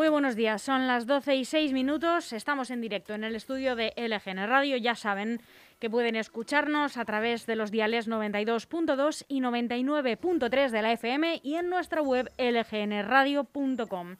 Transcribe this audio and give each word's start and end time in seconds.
Muy 0.00 0.08
buenos 0.08 0.34
días, 0.34 0.62
son 0.62 0.86
las 0.86 1.06
12 1.06 1.36
y 1.36 1.44
6 1.44 1.74
minutos, 1.74 2.32
estamos 2.32 2.70
en 2.70 2.80
directo 2.80 3.12
en 3.12 3.22
el 3.22 3.36
estudio 3.36 3.76
de 3.76 3.92
LGN 3.98 4.48
Radio, 4.48 4.78
ya 4.78 4.94
saben 4.94 5.42
que 5.78 5.90
pueden 5.90 6.16
escucharnos 6.16 6.96
a 6.96 7.04
través 7.04 7.44
de 7.44 7.54
los 7.54 7.70
diales 7.70 8.08
92.2 8.08 9.26
y 9.28 9.42
99.3 9.42 10.70
de 10.70 10.80
la 10.80 10.92
FM 10.92 11.40
y 11.42 11.56
en 11.56 11.68
nuestra 11.68 12.00
web 12.00 12.30
lgnradio.com. 12.38 14.16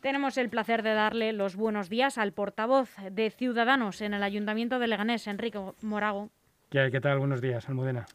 Tenemos 0.00 0.36
el 0.38 0.48
placer 0.48 0.82
de 0.82 0.92
darle 0.92 1.32
los 1.32 1.54
buenos 1.54 1.88
días 1.88 2.18
al 2.18 2.32
portavoz 2.32 2.90
de 3.08 3.30
Ciudadanos 3.30 4.00
en 4.00 4.14
el 4.14 4.24
Ayuntamiento 4.24 4.80
de 4.80 4.88
Leganés, 4.88 5.28
Enrique 5.28 5.60
Morago. 5.82 6.30
¿Qué 6.68 7.00
tal? 7.00 7.20
Buenos 7.20 7.40
días, 7.40 7.68
Almudena. 7.68 8.06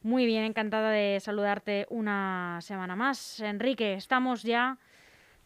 Muy 0.00 0.24
bien, 0.24 0.44
encantada 0.44 0.90
de 0.90 1.20
saludarte 1.20 1.84
una 1.90 2.60
semana 2.62 2.96
más. 2.96 3.40
Enrique, 3.40 3.92
estamos 3.92 4.42
ya 4.42 4.78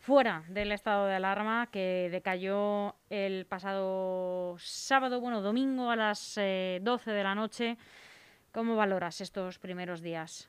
fuera 0.00 0.44
del 0.48 0.72
estado 0.72 1.06
de 1.06 1.14
alarma 1.14 1.68
que 1.70 2.08
decayó 2.10 2.96
el 3.10 3.46
pasado 3.46 4.56
sábado, 4.58 5.20
bueno, 5.20 5.42
domingo 5.42 5.90
a 5.90 5.96
las 5.96 6.34
12 6.34 6.40
eh, 6.40 6.80
de 7.14 7.22
la 7.22 7.34
noche. 7.34 7.76
¿Cómo 8.50 8.74
valoras 8.74 9.20
estos 9.20 9.58
primeros 9.58 10.00
días? 10.00 10.48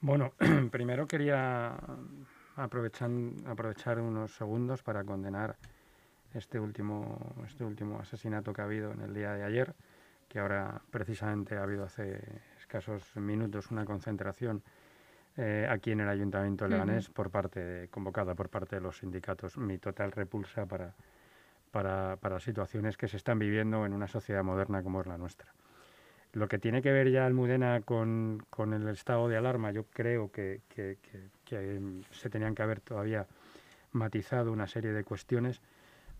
Bueno, 0.00 0.34
primero 0.70 1.06
quería 1.06 1.74
aprovechar, 2.56 3.10
aprovechar 3.46 3.98
unos 3.98 4.36
segundos 4.36 4.82
para 4.82 5.02
condenar 5.04 5.56
este 6.34 6.60
último, 6.60 7.34
este 7.46 7.64
último 7.64 7.98
asesinato 7.98 8.52
que 8.52 8.60
ha 8.60 8.64
habido 8.64 8.92
en 8.92 9.00
el 9.00 9.14
día 9.14 9.32
de 9.32 9.42
ayer, 9.42 9.74
que 10.28 10.38
ahora 10.38 10.82
precisamente 10.90 11.56
ha 11.56 11.62
habido 11.62 11.84
hace 11.84 12.20
escasos 12.58 13.16
minutos 13.16 13.70
una 13.70 13.86
concentración 13.86 14.62
eh, 15.36 15.66
aquí 15.68 15.90
en 15.90 16.00
el 16.00 16.08
Ayuntamiento 16.08 16.64
de 16.64 16.70
Leganés 16.70 17.08
por 17.08 17.30
parte 17.30 17.88
convocada 17.90 18.34
por 18.34 18.48
parte 18.48 18.76
de 18.76 18.82
los 18.82 18.98
sindicatos. 18.98 19.58
Mi 19.58 19.78
total 19.78 20.12
repulsa 20.12 20.66
para, 20.66 20.94
para, 21.72 22.16
para, 22.16 22.38
situaciones 22.38 22.96
que 22.96 23.08
se 23.08 23.16
están 23.16 23.40
viviendo 23.40 23.84
en 23.84 23.92
una 23.94 24.06
sociedad 24.06 24.44
moderna 24.44 24.82
como 24.82 25.00
es 25.00 25.08
la 25.08 25.18
nuestra. 25.18 25.52
Lo 26.32 26.46
que 26.46 26.58
tiene 26.58 26.82
que 26.82 26.92
ver 26.92 27.10
ya 27.10 27.26
Almudena 27.26 27.80
con, 27.80 28.44
con 28.48 28.74
el 28.74 28.88
estado 28.88 29.28
de 29.28 29.36
alarma, 29.36 29.72
yo 29.72 29.84
creo 29.84 30.30
que, 30.30 30.60
que, 30.68 30.98
que, 31.44 31.80
se 32.10 32.30
tenían 32.30 32.54
que 32.54 32.62
haber 32.62 32.80
todavía 32.80 33.26
matizado 33.92 34.52
una 34.52 34.66
serie 34.68 34.92
de 34.92 35.04
cuestiones, 35.04 35.62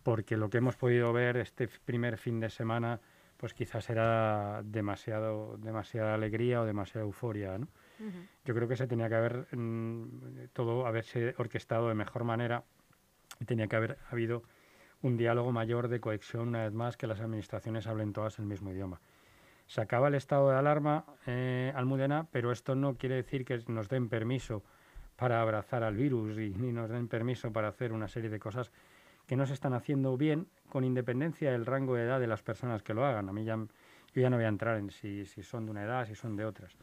porque 0.02 0.36
lo 0.36 0.50
que 0.50 0.58
hemos 0.58 0.76
podido 0.76 1.12
ver 1.12 1.36
este 1.36 1.68
primer 1.84 2.18
fin 2.18 2.40
de 2.40 2.50
semana, 2.50 3.00
pues 3.36 3.54
quizás 3.54 3.90
era 3.90 4.62
demasiado, 4.64 5.56
demasiada 5.58 6.14
alegría 6.14 6.62
o 6.62 6.64
demasiada 6.64 7.04
euforia, 7.04 7.58
¿no? 7.58 7.68
Yo 8.44 8.54
creo 8.54 8.68
que 8.68 8.76
se 8.76 8.86
tenía 8.86 9.08
que 9.08 9.14
haber 9.14 9.46
mm, 9.56 10.48
todo 10.52 10.86
haberse 10.86 11.34
orquestado 11.38 11.88
de 11.88 11.94
mejor 11.94 12.24
manera 12.24 12.64
y 13.40 13.44
tenía 13.44 13.66
que 13.66 13.76
haber 13.76 13.98
habido 14.10 14.42
un 15.02 15.16
diálogo 15.16 15.52
mayor 15.52 15.88
de 15.88 16.00
cohesión 16.00 16.48
una 16.48 16.64
vez 16.64 16.72
más 16.72 16.96
que 16.96 17.06
las 17.06 17.20
administraciones 17.20 17.86
hablen 17.86 18.12
todas 18.12 18.38
el 18.38 18.46
mismo 18.46 18.70
idioma. 18.70 19.00
Se 19.66 19.80
acaba 19.80 20.08
el 20.08 20.14
estado 20.14 20.50
de 20.50 20.56
alarma, 20.56 21.04
eh, 21.26 21.72
Almudena, 21.74 22.26
pero 22.30 22.52
esto 22.52 22.74
no 22.74 22.96
quiere 22.96 23.16
decir 23.16 23.44
que 23.44 23.58
nos 23.68 23.88
den 23.88 24.08
permiso 24.08 24.62
para 25.16 25.40
abrazar 25.40 25.82
al 25.82 25.96
virus 25.96 26.38
y 26.38 26.50
ni 26.50 26.72
nos 26.72 26.90
den 26.90 27.08
permiso 27.08 27.52
para 27.52 27.68
hacer 27.68 27.92
una 27.92 28.08
serie 28.08 28.30
de 28.30 28.38
cosas 28.38 28.70
que 29.26 29.36
no 29.36 29.46
se 29.46 29.54
están 29.54 29.72
haciendo 29.72 30.16
bien 30.16 30.48
con 30.68 30.84
independencia 30.84 31.52
del 31.52 31.66
rango 31.66 31.94
de 31.94 32.02
edad 32.02 32.20
de 32.20 32.26
las 32.26 32.42
personas 32.42 32.82
que 32.82 32.94
lo 32.94 33.04
hagan. 33.04 33.28
A 33.28 33.32
mí 33.32 33.44
ya, 33.44 33.56
yo 33.56 34.22
ya 34.22 34.28
no 34.28 34.36
voy 34.36 34.44
a 34.44 34.48
entrar 34.48 34.76
en 34.78 34.90
si, 34.90 35.24
si 35.24 35.42
son 35.42 35.66
de 35.66 35.70
una 35.70 35.84
edad, 35.84 36.06
si 36.06 36.14
son 36.14 36.36
de 36.36 36.44
otras. 36.44 36.76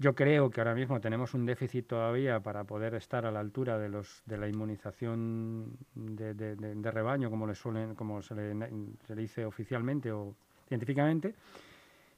Yo 0.00 0.14
creo 0.14 0.48
que 0.48 0.60
ahora 0.60 0.76
mismo 0.76 1.00
tenemos 1.00 1.34
un 1.34 1.44
déficit 1.44 1.88
todavía 1.88 2.38
para 2.38 2.62
poder 2.62 2.94
estar 2.94 3.26
a 3.26 3.32
la 3.32 3.40
altura 3.40 3.78
de 3.78 3.88
los 3.88 4.22
de 4.26 4.38
la 4.38 4.48
inmunización 4.48 5.76
de, 5.94 6.90
rebaño, 6.92 7.30
como 7.30 7.48
le 7.48 7.56
suelen, 7.56 7.96
como 7.96 8.22
se 8.22 8.36
le, 8.36 8.54
dice 9.16 9.44
oficialmente 9.44 10.12
o 10.12 10.36
científicamente. 10.68 11.34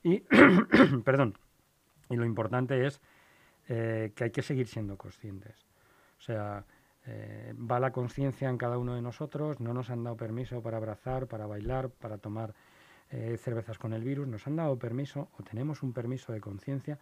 Y 0.03 0.21
perdón. 1.05 1.39
Y 2.11 2.17
lo 2.17 2.27
importante 2.27 2.87
es 2.87 3.01
eh, 3.69 4.13
que 4.15 4.25
hay 4.25 4.31
que 4.31 4.43
seguir 4.43 4.67
siendo 4.67 4.99
conscientes. 4.99 5.65
O 6.19 6.23
sea, 6.23 6.65
eh, 7.07 7.55
va 7.57 7.81
la 7.81 7.93
conciencia 7.93 8.51
en 8.51 8.59
cada 8.59 8.77
uno 8.77 8.95
de 8.95 9.01
nosotros. 9.01 9.59
No 9.59 9.73
nos 9.73 9.89
han 9.89 10.05
dado 10.05 10.17
permiso 10.17 10.63
para 10.63 10.77
abrazar, 10.77 11.29
para 11.29 11.47
bailar, 11.47 11.89
para 11.89 12.19
tomar 12.19 12.53
eh, 13.11 13.39
cervezas 13.39 13.79
con 13.79 13.95
el 13.95 14.05
virus. 14.05 14.29
Nos 14.29 14.47
han 14.47 14.57
dado 14.57 14.79
permiso 14.79 15.31
o 15.39 15.43
tenemos 15.43 15.83
un 15.83 15.95
permiso 15.95 16.33
de 16.33 16.41
conciencia 16.41 16.99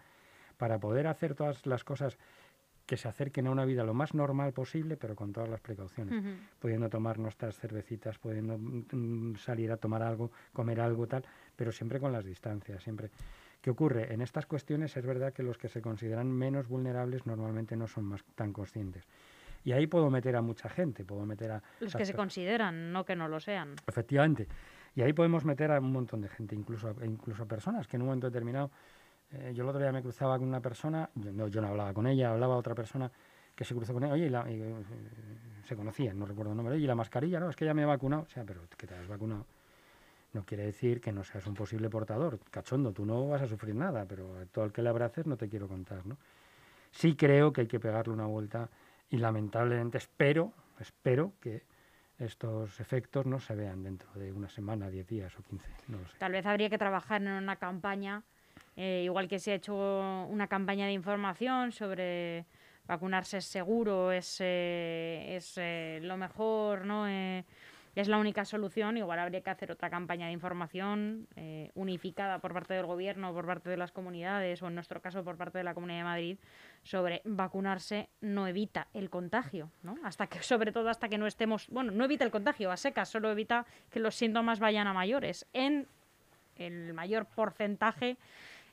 para 0.59 0.79
poder 0.79 1.07
hacer 1.07 1.35
todas 1.35 1.65
las 1.65 1.85
cosas 1.85 2.19
que 2.85 2.97
se 2.97 3.07
acerquen 3.07 3.47
a 3.47 3.51
una 3.51 3.67
vida 3.67 3.85
lo 3.85 3.93
más 3.93 4.15
normal 4.15 4.53
posible, 4.53 4.97
pero 4.97 5.15
con 5.15 5.31
todas 5.31 5.49
las 5.49 5.61
precauciones, 5.61 6.25
pudiendo 6.59 6.89
tomar 6.89 7.19
nuestras 7.19 7.59
cervecitas, 7.59 8.19
pudiendo 8.19 8.57
mm, 8.57 8.87
mm, 8.91 9.37
salir 9.37 9.71
a 9.73 9.77
tomar 9.77 10.03
algo, 10.03 10.33
comer 10.55 10.81
algo, 10.81 11.07
tal, 11.07 11.23
pero 11.55 11.71
siempre 11.71 12.01
con 12.01 12.13
las 12.13 12.25
distancias, 12.25 12.83
siempre. 12.83 13.11
¿Qué 13.61 13.71
ocurre? 13.71 14.13
En 14.15 14.23
estas 14.23 14.47
cuestiones 14.47 14.97
es 14.97 15.05
verdad 15.05 15.35
que 15.35 15.43
los 15.43 15.59
que 15.59 15.69
se 15.69 15.83
consideran 15.83 16.33
menos 16.33 16.67
vulnerables 16.67 17.27
normalmente 17.27 17.77
no 17.77 17.89
son 17.89 18.05
más 18.05 18.25
tan 18.35 18.55
conscientes. 18.55 19.07
Y 19.65 19.73
ahí 19.73 19.87
puedo 19.87 20.09
meter 20.09 20.37
a 20.37 20.41
mucha 20.41 20.71
gente, 20.71 21.05
puedo 21.05 21.27
meter 21.27 21.51
a... 21.51 21.63
Los 21.81 21.95
que 21.95 22.07
se 22.07 22.15
consideran, 22.15 22.91
no 22.91 23.05
que 23.05 23.17
no 23.17 23.29
lo 23.29 23.39
sean. 23.39 23.75
Efectivamente. 23.87 24.49
Y 24.95 25.03
ahí 25.03 25.13
podemos 25.13 25.45
meter 25.45 25.71
a 25.73 25.79
un 25.79 25.93
montón 25.93 26.23
de 26.23 26.29
gente, 26.29 26.55
incluso, 26.55 26.95
incluso 27.05 27.47
personas 27.47 27.87
que 27.87 27.97
en 27.97 28.03
un 28.03 28.07
momento 28.09 28.29
determinado 28.29 28.71
eh, 29.33 29.53
yo 29.55 29.63
el 29.63 29.69
otro 29.69 29.81
día 29.81 29.93
me 29.93 30.03
cruzaba 30.03 30.39
con 30.39 30.49
una 30.49 30.61
persona, 30.61 31.09
yo 31.15 31.33
no, 31.33 31.49
yo 31.49 31.61
no 31.61 31.69
hablaba 31.69 31.93
con 31.93 32.07
ella, 32.07 32.31
hablaba 32.31 32.57
otra 32.57 32.75
persona 32.75 33.11
que 33.55 33.65
se 33.65 33.75
cruzó 33.75 33.93
con 33.93 34.05
ella, 34.05 34.15
oye, 34.15 34.27
y, 34.27 34.31
la, 34.31 34.45
eh, 34.49 34.75
se 35.65 35.77
conocían, 35.77 36.19
no 36.19 36.27
recuerdo 36.27 36.53
el 36.53 36.57
nombre, 36.57 36.79
y 36.79 36.87
la 36.87 36.95
mascarilla, 36.95 37.41
no, 37.41 37.51
es 37.51 37.57
que 37.57 37.65
ya 37.65 37.75
me 37.75 37.83
he 37.83 37.87
vacunado, 37.87 38.23
o 38.23 38.29
sea, 38.29 38.45
pero 38.45 38.63
que 38.77 38.87
te 38.87 38.95
has 38.95 39.09
vacunado 39.09 39.45
no 40.33 40.45
quiere 40.45 40.65
decir 40.65 41.01
que 41.01 41.13
no 41.13 41.25
seas 41.25 41.47
un 41.47 41.55
posible 41.55 41.89
portador. 41.89 42.39
Cachondo, 42.51 42.93
tú 42.93 43.07
no 43.07 43.29
vas 43.29 43.43
a 43.43 43.49
sufrir 43.49 43.75
nada, 43.75 44.05
pero 44.07 44.47
todo 44.53 44.65
el 44.65 44.73
que 44.73 44.83
le 44.83 44.89
abraces 44.89 45.27
no 45.27 45.37
te 45.37 45.49
quiero 45.49 45.69
contar, 45.69 46.07
¿no? 46.07 46.17
Sí 46.91 47.17
creo 47.17 47.53
que 47.53 47.63
hay 47.63 47.67
que 47.67 47.81
pegarle 47.81 48.13
una 48.13 48.27
vuelta 48.27 48.69
y 49.11 49.19
lamentablemente 49.19 49.99
espero, 49.99 50.53
espero 50.79 51.33
que 51.41 51.65
estos 52.19 52.81
efectos 52.81 53.27
no 53.27 53.41
se 53.41 53.55
vean 53.55 53.83
dentro 53.83 54.11
de 54.15 54.33
una 54.33 54.49
semana, 54.49 54.91
diez 54.91 55.07
días 55.07 55.39
o 55.39 55.43
quince, 55.43 55.71
no 55.87 55.99
lo 55.99 56.09
sé. 56.09 56.19
Tal 56.19 56.33
vez 56.33 56.45
habría 56.47 56.69
que 56.69 56.79
trabajar 56.79 57.23
en 57.23 57.29
una 57.29 57.57
campaña 57.57 58.23
eh, 58.81 59.03
igual 59.03 59.27
que 59.27 59.41
se 59.41 59.51
ha 59.51 59.55
hecho 59.57 59.75
una 59.75 60.47
campaña 60.47 60.87
de 60.87 60.93
información 60.93 61.73
sobre 61.73 62.47
vacunarse 62.87 63.39
es 63.39 63.45
seguro, 63.45 64.13
es, 64.13 64.37
eh, 64.39 65.35
es 65.35 65.55
eh, 65.57 65.99
lo 66.01 66.17
mejor, 66.17 66.85
¿no? 66.85 67.09
es 67.09 68.07
la 68.07 68.19
única 68.19 68.45
solución, 68.45 68.97
igual 68.97 69.19
habría 69.19 69.41
que 69.41 69.51
hacer 69.51 69.73
otra 69.73 69.91
campaña 69.91 70.27
de 70.27 70.33
información 70.33 71.27
unificada 71.75 72.39
por 72.39 72.53
parte 72.53 72.73
del 72.75 72.87
gobierno, 72.87 73.35
por 73.35 73.45
parte 73.45 73.69
de 73.69 73.77
las 73.77 73.91
comunidades, 73.91 74.63
o 74.63 74.69
en 74.69 74.77
nuestro 74.77 75.03
caso 75.03 75.25
por 75.25 75.37
parte 75.37 75.59
de 75.59 75.65
la 75.65 75.75
Comunidad 75.75 75.99
de 75.99 76.05
Madrid, 76.05 76.39
sobre 76.85 77.21
vacunarse 77.25 78.09
no 78.21 78.47
evita 78.47 78.87
el 78.95 79.11
contagio, 79.11 79.73
¿no? 79.83 79.97
Hasta 80.05 80.29
que, 80.29 80.41
sobre 80.45 80.71
todo 80.71 80.89
hasta 80.89 81.09
que 81.09 81.19
no 81.19 81.27
estemos, 81.27 81.67
bueno, 81.71 81.91
no 81.91 82.05
evita 82.05 82.25
el 82.25 82.31
contagio 82.31 82.71
a 82.71 82.77
secas, 82.77 83.09
solo 83.09 83.29
evita 83.33 83.67
que 83.91 83.99
los 83.99 84.15
síntomas 84.15 84.61
vayan 84.61 84.87
a 84.87 84.93
mayores, 84.93 85.49
en 85.53 85.89
el 86.59 86.93
mayor 86.95 87.27
porcentaje 87.27 88.17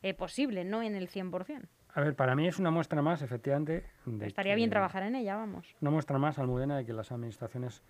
eh, 0.05 0.13
posible, 0.13 0.63
no 0.63 0.83
en 0.83 0.93
el 0.93 1.09
100%. 1.09 1.67
A 1.95 1.99
ver, 1.99 2.15
para 2.15 2.35
mí 2.35 2.47
es 2.47 2.59
una 2.59 2.69
muestra 2.69 3.01
más, 3.01 3.23
efectivamente. 3.23 3.85
Estaría 4.21 4.53
bien 4.53 4.69
trabajar 4.69 5.01
en 5.01 5.15
ella, 5.15 5.35
vamos. 5.35 5.75
Una 5.81 5.89
muestra 5.89 6.19
más, 6.19 6.37
Almudena, 6.37 6.77
de 6.77 6.85
que 6.85 6.93
las 6.93 7.11
administraciones 7.11 7.81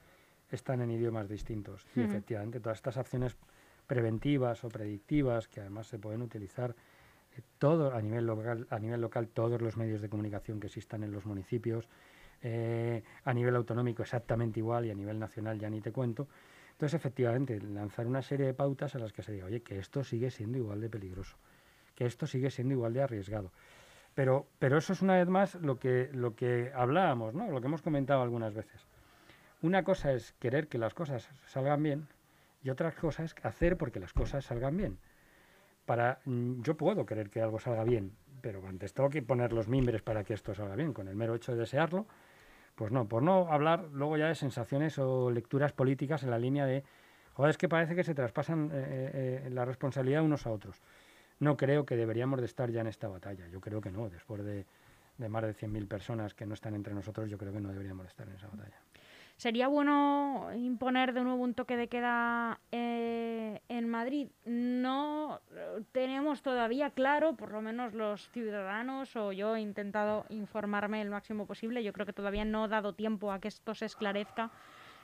están 0.49 0.79
en 0.79 0.91
idiomas 0.91 1.27
distintos. 1.27 1.85
Y 1.93 1.99
efectivamente, 1.99 2.61
todas 2.61 2.77
estas 2.77 2.95
acciones 2.95 3.35
preventivas 3.85 4.63
o 4.63 4.69
predictivas, 4.69 5.49
que 5.49 5.59
además 5.59 5.87
se 5.87 5.99
pueden 5.99 6.21
utilizar 6.21 6.73
eh, 7.35 7.41
todo 7.57 7.93
a 7.93 8.01
nivel 8.01 8.25
local, 8.25 8.65
a 8.69 8.79
nivel 8.79 9.01
local, 9.01 9.27
todos 9.27 9.61
los 9.61 9.75
medios 9.75 9.99
de 9.99 10.07
comunicación 10.07 10.61
que 10.61 10.67
existan 10.67 11.03
en 11.03 11.11
los 11.11 11.25
municipios, 11.25 11.89
eh, 12.41 13.03
a 13.25 13.33
nivel 13.33 13.57
autonómico 13.57 14.03
exactamente 14.03 14.61
igual 14.61 14.85
y 14.85 14.91
a 14.91 14.95
nivel 14.95 15.19
nacional 15.19 15.59
ya 15.59 15.69
ni 15.69 15.81
te 15.81 15.91
cuento. 15.91 16.29
Entonces, 16.71 16.93
efectivamente, 16.93 17.59
lanzar 17.59 18.07
una 18.07 18.21
serie 18.21 18.45
de 18.45 18.53
pautas 18.53 18.95
a 18.95 18.99
las 18.99 19.11
que 19.11 19.21
se 19.21 19.33
diga, 19.33 19.47
oye, 19.47 19.61
que 19.63 19.79
esto 19.79 20.01
sigue 20.05 20.31
siendo 20.31 20.57
igual 20.57 20.79
de 20.79 20.89
peligroso 20.89 21.35
que 21.95 22.05
esto 22.05 22.27
sigue 22.27 22.51
siendo 22.51 22.73
igual 22.73 22.93
de 22.93 23.01
arriesgado. 23.01 23.51
Pero, 24.13 24.47
pero 24.59 24.77
eso 24.77 24.93
es 24.93 25.01
una 25.01 25.17
vez 25.17 25.27
más 25.27 25.55
lo 25.55 25.77
que, 25.77 26.09
lo 26.13 26.35
que 26.35 26.71
hablábamos, 26.73 27.33
¿no? 27.33 27.49
lo 27.49 27.59
que 27.59 27.67
hemos 27.67 27.81
comentado 27.81 28.21
algunas 28.21 28.53
veces. 28.53 28.87
Una 29.61 29.83
cosa 29.83 30.13
es 30.13 30.33
querer 30.33 30.67
que 30.67 30.77
las 30.77 30.93
cosas 30.93 31.29
salgan 31.47 31.83
bien 31.83 32.07
y 32.63 32.69
otra 32.69 32.91
cosa 32.91 33.23
es 33.23 33.35
hacer 33.43 33.77
porque 33.77 33.99
las 33.99 34.13
cosas 34.13 34.45
salgan 34.45 34.77
bien. 34.77 34.97
Para, 35.85 36.19
mm, 36.25 36.61
yo 36.61 36.77
puedo 36.77 37.05
querer 37.05 37.29
que 37.29 37.41
algo 37.41 37.59
salga 37.59 37.83
bien, 37.83 38.15
pero 38.41 38.65
antes 38.67 38.93
tengo 38.93 39.09
que 39.09 39.21
poner 39.21 39.53
los 39.53 39.67
mimbres 39.67 40.01
para 40.01 40.23
que 40.23 40.33
esto 40.33 40.53
salga 40.53 40.75
bien. 40.75 40.93
Con 40.93 41.07
el 41.07 41.15
mero 41.15 41.35
hecho 41.35 41.51
de 41.51 41.59
desearlo, 41.59 42.07
pues 42.75 42.91
no, 42.91 43.07
por 43.07 43.21
no 43.21 43.51
hablar 43.51 43.89
luego 43.91 44.17
ya 44.17 44.27
de 44.27 44.35
sensaciones 44.35 44.97
o 44.97 45.29
lecturas 45.29 45.73
políticas 45.73 46.23
en 46.23 46.31
la 46.31 46.39
línea 46.39 46.65
de, 46.65 46.83
joder, 47.33 47.51
es 47.51 47.57
que 47.57 47.69
parece 47.69 47.95
que 47.95 48.03
se 48.03 48.15
traspasan 48.15 48.71
eh, 48.71 48.75
eh, 48.75 49.43
eh, 49.45 49.49
la 49.51 49.65
responsabilidad 49.65 50.23
unos 50.23 50.47
a 50.47 50.51
otros 50.51 50.81
no 51.39 51.57
creo 51.57 51.85
que 51.85 51.95
deberíamos 51.95 52.39
de 52.39 52.45
estar 52.45 52.69
ya 52.71 52.81
en 52.81 52.87
esta 52.87 53.07
batalla. 53.07 53.47
Yo 53.47 53.59
creo 53.59 53.81
que 53.81 53.91
no. 53.91 54.09
Después 54.09 54.43
de, 54.43 54.65
más 55.27 55.43
de 55.43 55.53
100.000 55.53 55.87
personas 55.87 56.33
que 56.33 56.45
no 56.45 56.53
están 56.53 56.75
entre 56.75 56.93
nosotros, 56.93 57.29
yo 57.29 57.37
creo 57.37 57.53
que 57.53 57.59
no 57.59 57.69
deberíamos 57.69 58.07
estar 58.07 58.27
en 58.27 58.35
esa 58.35 58.47
batalla. 58.47 58.79
¿Sería 59.37 59.67
bueno 59.67 60.49
imponer 60.55 61.13
de 61.13 61.21
nuevo 61.21 61.43
un 61.43 61.53
toque 61.53 61.75
de 61.75 61.89
queda 61.89 62.61
eh, 62.71 63.59
en 63.67 63.89
Madrid? 63.89 64.29
No 64.45 65.41
tenemos 65.91 66.41
todavía 66.41 66.91
claro, 66.91 67.35
por 67.35 67.51
lo 67.51 67.61
menos 67.61 67.93
los 67.93 68.29
ciudadanos, 68.29 69.13
o 69.17 69.33
yo 69.33 69.57
he 69.57 69.59
intentado 69.59 70.25
informarme 70.29 71.01
el 71.01 71.09
máximo 71.09 71.45
posible, 71.45 71.83
yo 71.83 71.91
creo 71.91 72.05
que 72.05 72.13
todavía 72.13 72.45
no 72.45 72.63
ha 72.63 72.67
dado 72.69 72.93
tiempo 72.93 73.33
a 73.33 73.39
que 73.39 73.49
esto 73.49 73.75
se 73.75 73.85
esclarezca, 73.85 74.51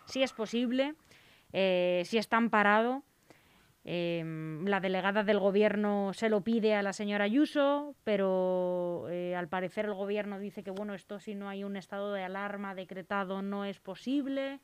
si 0.06 0.24
es 0.24 0.32
posible, 0.32 0.96
eh, 1.52 2.04
si 2.06 2.18
está 2.18 2.38
amparado 2.38 3.04
Em, 3.84 4.64
la 4.68 4.80
delegada 4.80 5.24
del 5.24 5.40
gobierno 5.40 6.14
se 6.14 6.30
lo 6.30 6.42
pide 6.42 6.76
a 6.76 6.84
la 6.84 6.94
señora 6.94 7.24
Ayuso, 7.24 7.96
pero 8.04 9.08
eh, 9.10 9.36
al 9.36 9.48
parecer 9.48 9.86
el 9.86 9.96
gobierno 9.96 10.38
dice 10.38 10.64
que 10.64 10.70
bueno, 10.70 10.94
esto 10.94 11.20
si 11.20 11.34
no 11.34 11.50
hay 11.50 11.64
un 11.64 11.76
estado 11.76 12.14
de 12.14 12.24
alarma 12.24 12.76
decretado 12.76 13.42
no 13.42 13.66
es 13.66 13.80
posible. 13.80 14.60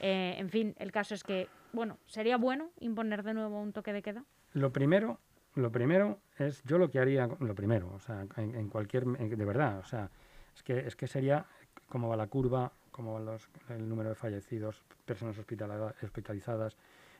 Eh, 0.00 0.34
en 0.36 0.50
fin, 0.50 0.74
el 0.78 0.92
caso 0.92 1.14
es 1.14 1.22
que, 1.22 1.48
bueno, 1.72 1.98
sería 2.04 2.36
bueno 2.36 2.70
imponer 2.80 3.22
de 3.22 3.32
nuevo 3.32 3.60
un 3.60 3.72
toque 3.72 3.92
de 3.94 4.02
queda. 4.02 4.24
Lo 4.52 4.70
primero, 4.70 5.18
lo 5.54 5.72
primero 5.72 6.18
es 6.38 6.62
yo 6.64 6.76
lo 6.76 6.90
que 6.90 6.98
haría, 6.98 7.28
lo 7.40 7.54
primero, 7.54 7.90
o 7.94 8.00
sea, 8.00 8.26
en, 8.36 8.68
cualquier, 8.68 9.06
de 9.06 9.44
verdad, 9.44 9.78
o 9.78 9.84
sea, 9.84 10.10
es 10.54 10.62
que 10.62 10.80
es 10.80 10.96
que 10.96 11.06
sería 11.06 11.46
cómo 11.88 12.08
va 12.08 12.16
la 12.16 12.26
curva, 12.26 12.72
cómo 12.90 13.14
va 13.14 13.36
el 13.70 13.88
número 13.88 14.10
de 14.10 14.14
fallecidos, 14.14 14.82
personas 15.06 15.38
hospitalizadas 15.38 16.76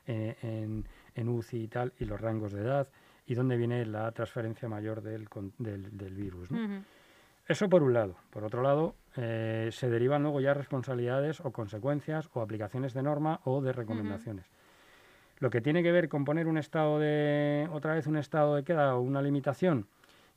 eh, 0.07 0.37
en, 0.43 0.87
en, 1.15 1.29
UCI 1.29 1.65
y 1.65 1.69
tal, 1.69 1.93
y 1.99 2.05
los 2.05 2.21
rangos 2.21 2.53
de 2.53 2.63
edad, 2.63 2.89
y 3.27 3.35
dónde 3.35 3.57
viene 3.57 3.85
la 3.87 4.11
transferencia 4.13 4.69
mayor 4.69 5.03
del, 5.03 5.29
del, 5.59 6.15
virus. 6.15 6.49
Eso 7.47 7.69
por 7.69 7.83
un 7.83 7.93
lado. 7.93 8.17
Por 8.31 8.45
otro 8.45 8.63
lado, 8.63 8.95
eh, 9.17 9.69
se 9.73 9.91
derivan 9.91 10.23
luego 10.23 10.41
ya 10.41 10.55
responsabilidades 10.55 11.41
o 11.41 11.53
consecuencias 11.53 12.29
o 12.33 12.41
aplicaciones 12.41 12.95
de 12.95 13.03
norma 13.03 13.41
o 13.45 13.61
de 13.61 13.73
recomendaciones. 13.73 14.47
Lo 15.39 15.51
que 15.51 15.61
tiene 15.61 15.83
que 15.83 15.93
ver 15.93 16.09
con 16.09 16.25
poner 16.25 16.47
un 16.47 16.57
estado 16.57 16.99
de, 16.99 17.69
otra 17.73 17.95
vez 17.95 18.07
un 18.07 18.17
estado 18.17 18.55
de 18.55 18.65
queda 18.65 18.95
o 18.95 19.01
una 19.01 19.23
limitación, 19.23 19.89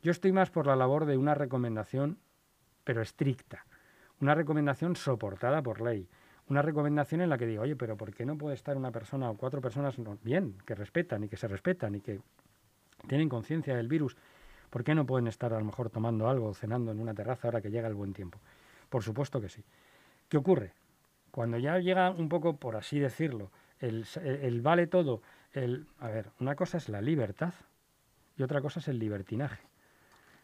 yo 0.01 0.11
estoy 0.11 0.31
más 0.31 0.49
por 0.49 0.67
la 0.67 0.75
labor 0.75 1.05
de 1.05 1.17
una 1.17 1.35
recomendación, 1.35 2.17
pero 2.83 3.01
estricta, 3.01 3.65
una 4.19 4.35
recomendación 4.35 4.95
soportada 4.95 5.61
por 5.61 5.81
ley, 5.81 6.07
una 6.47 6.61
recomendación 6.61 7.21
en 7.21 7.29
la 7.29 7.37
que 7.37 7.47
digo, 7.47 7.63
oye, 7.63 7.75
pero 7.75 7.97
¿por 7.97 8.13
qué 8.13 8.25
no 8.25 8.37
puede 8.37 8.55
estar 8.55 8.77
una 8.77 8.91
persona 8.91 9.29
o 9.29 9.37
cuatro 9.37 9.61
personas 9.61 9.95
bien, 10.23 10.57
que 10.65 10.75
respetan 10.75 11.23
y 11.23 11.27
que 11.27 11.37
se 11.37 11.47
respetan 11.47 11.95
y 11.95 12.01
que 12.01 12.19
tienen 13.07 13.29
conciencia 13.29 13.75
del 13.75 13.87
virus? 13.87 14.15
¿Por 14.69 14.83
qué 14.83 14.93
no 14.93 15.05
pueden 15.05 15.27
estar 15.27 15.53
a 15.53 15.59
lo 15.59 15.65
mejor 15.65 15.89
tomando 15.89 16.29
algo 16.29 16.49
o 16.49 16.53
cenando 16.53 16.91
en 16.91 16.99
una 16.99 17.13
terraza 17.13 17.47
ahora 17.47 17.61
que 17.61 17.71
llega 17.71 17.87
el 17.87 17.95
buen 17.95 18.13
tiempo? 18.13 18.39
Por 18.89 19.03
supuesto 19.03 19.41
que 19.41 19.49
sí. 19.49 19.63
¿Qué 20.29 20.37
ocurre? 20.37 20.73
Cuando 21.31 21.57
ya 21.57 21.79
llega 21.79 22.11
un 22.11 22.29
poco, 22.29 22.57
por 22.57 22.75
así 22.75 22.99
decirlo, 22.99 23.51
el, 23.79 24.05
el 24.23 24.61
vale 24.61 24.87
todo, 24.87 25.21
el, 25.53 25.87
a 25.99 26.07
ver, 26.07 26.31
una 26.39 26.55
cosa 26.55 26.77
es 26.77 26.89
la 26.89 27.01
libertad 27.01 27.53
y 28.37 28.43
otra 28.43 28.61
cosa 28.61 28.79
es 28.79 28.87
el 28.87 28.99
libertinaje, 28.99 29.61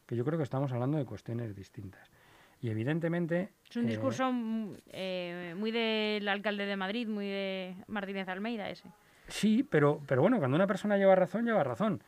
que 0.05 0.15
yo 0.15 0.25
creo 0.25 0.37
que 0.37 0.43
estamos 0.43 0.71
hablando 0.71 0.97
de 0.97 1.05
cuestiones 1.05 1.55
distintas. 1.55 2.10
Y 2.61 2.69
evidentemente... 2.69 3.49
Es 3.69 3.75
un 3.75 3.87
discurso 3.87 4.29
eh, 4.29 5.51
eh, 5.51 5.55
muy 5.57 5.71
del 5.71 6.27
alcalde 6.27 6.65
de 6.67 6.75
Madrid, 6.75 7.07
muy 7.07 7.25
de 7.25 7.75
Martínez 7.87 8.27
Almeida 8.27 8.69
ese. 8.69 8.87
Sí, 9.27 9.63
pero, 9.63 10.01
pero 10.05 10.21
bueno, 10.21 10.37
cuando 10.37 10.55
una 10.55 10.67
persona 10.67 10.97
lleva 10.97 11.15
razón, 11.15 11.45
lleva 11.45 11.63
razón. 11.63 12.03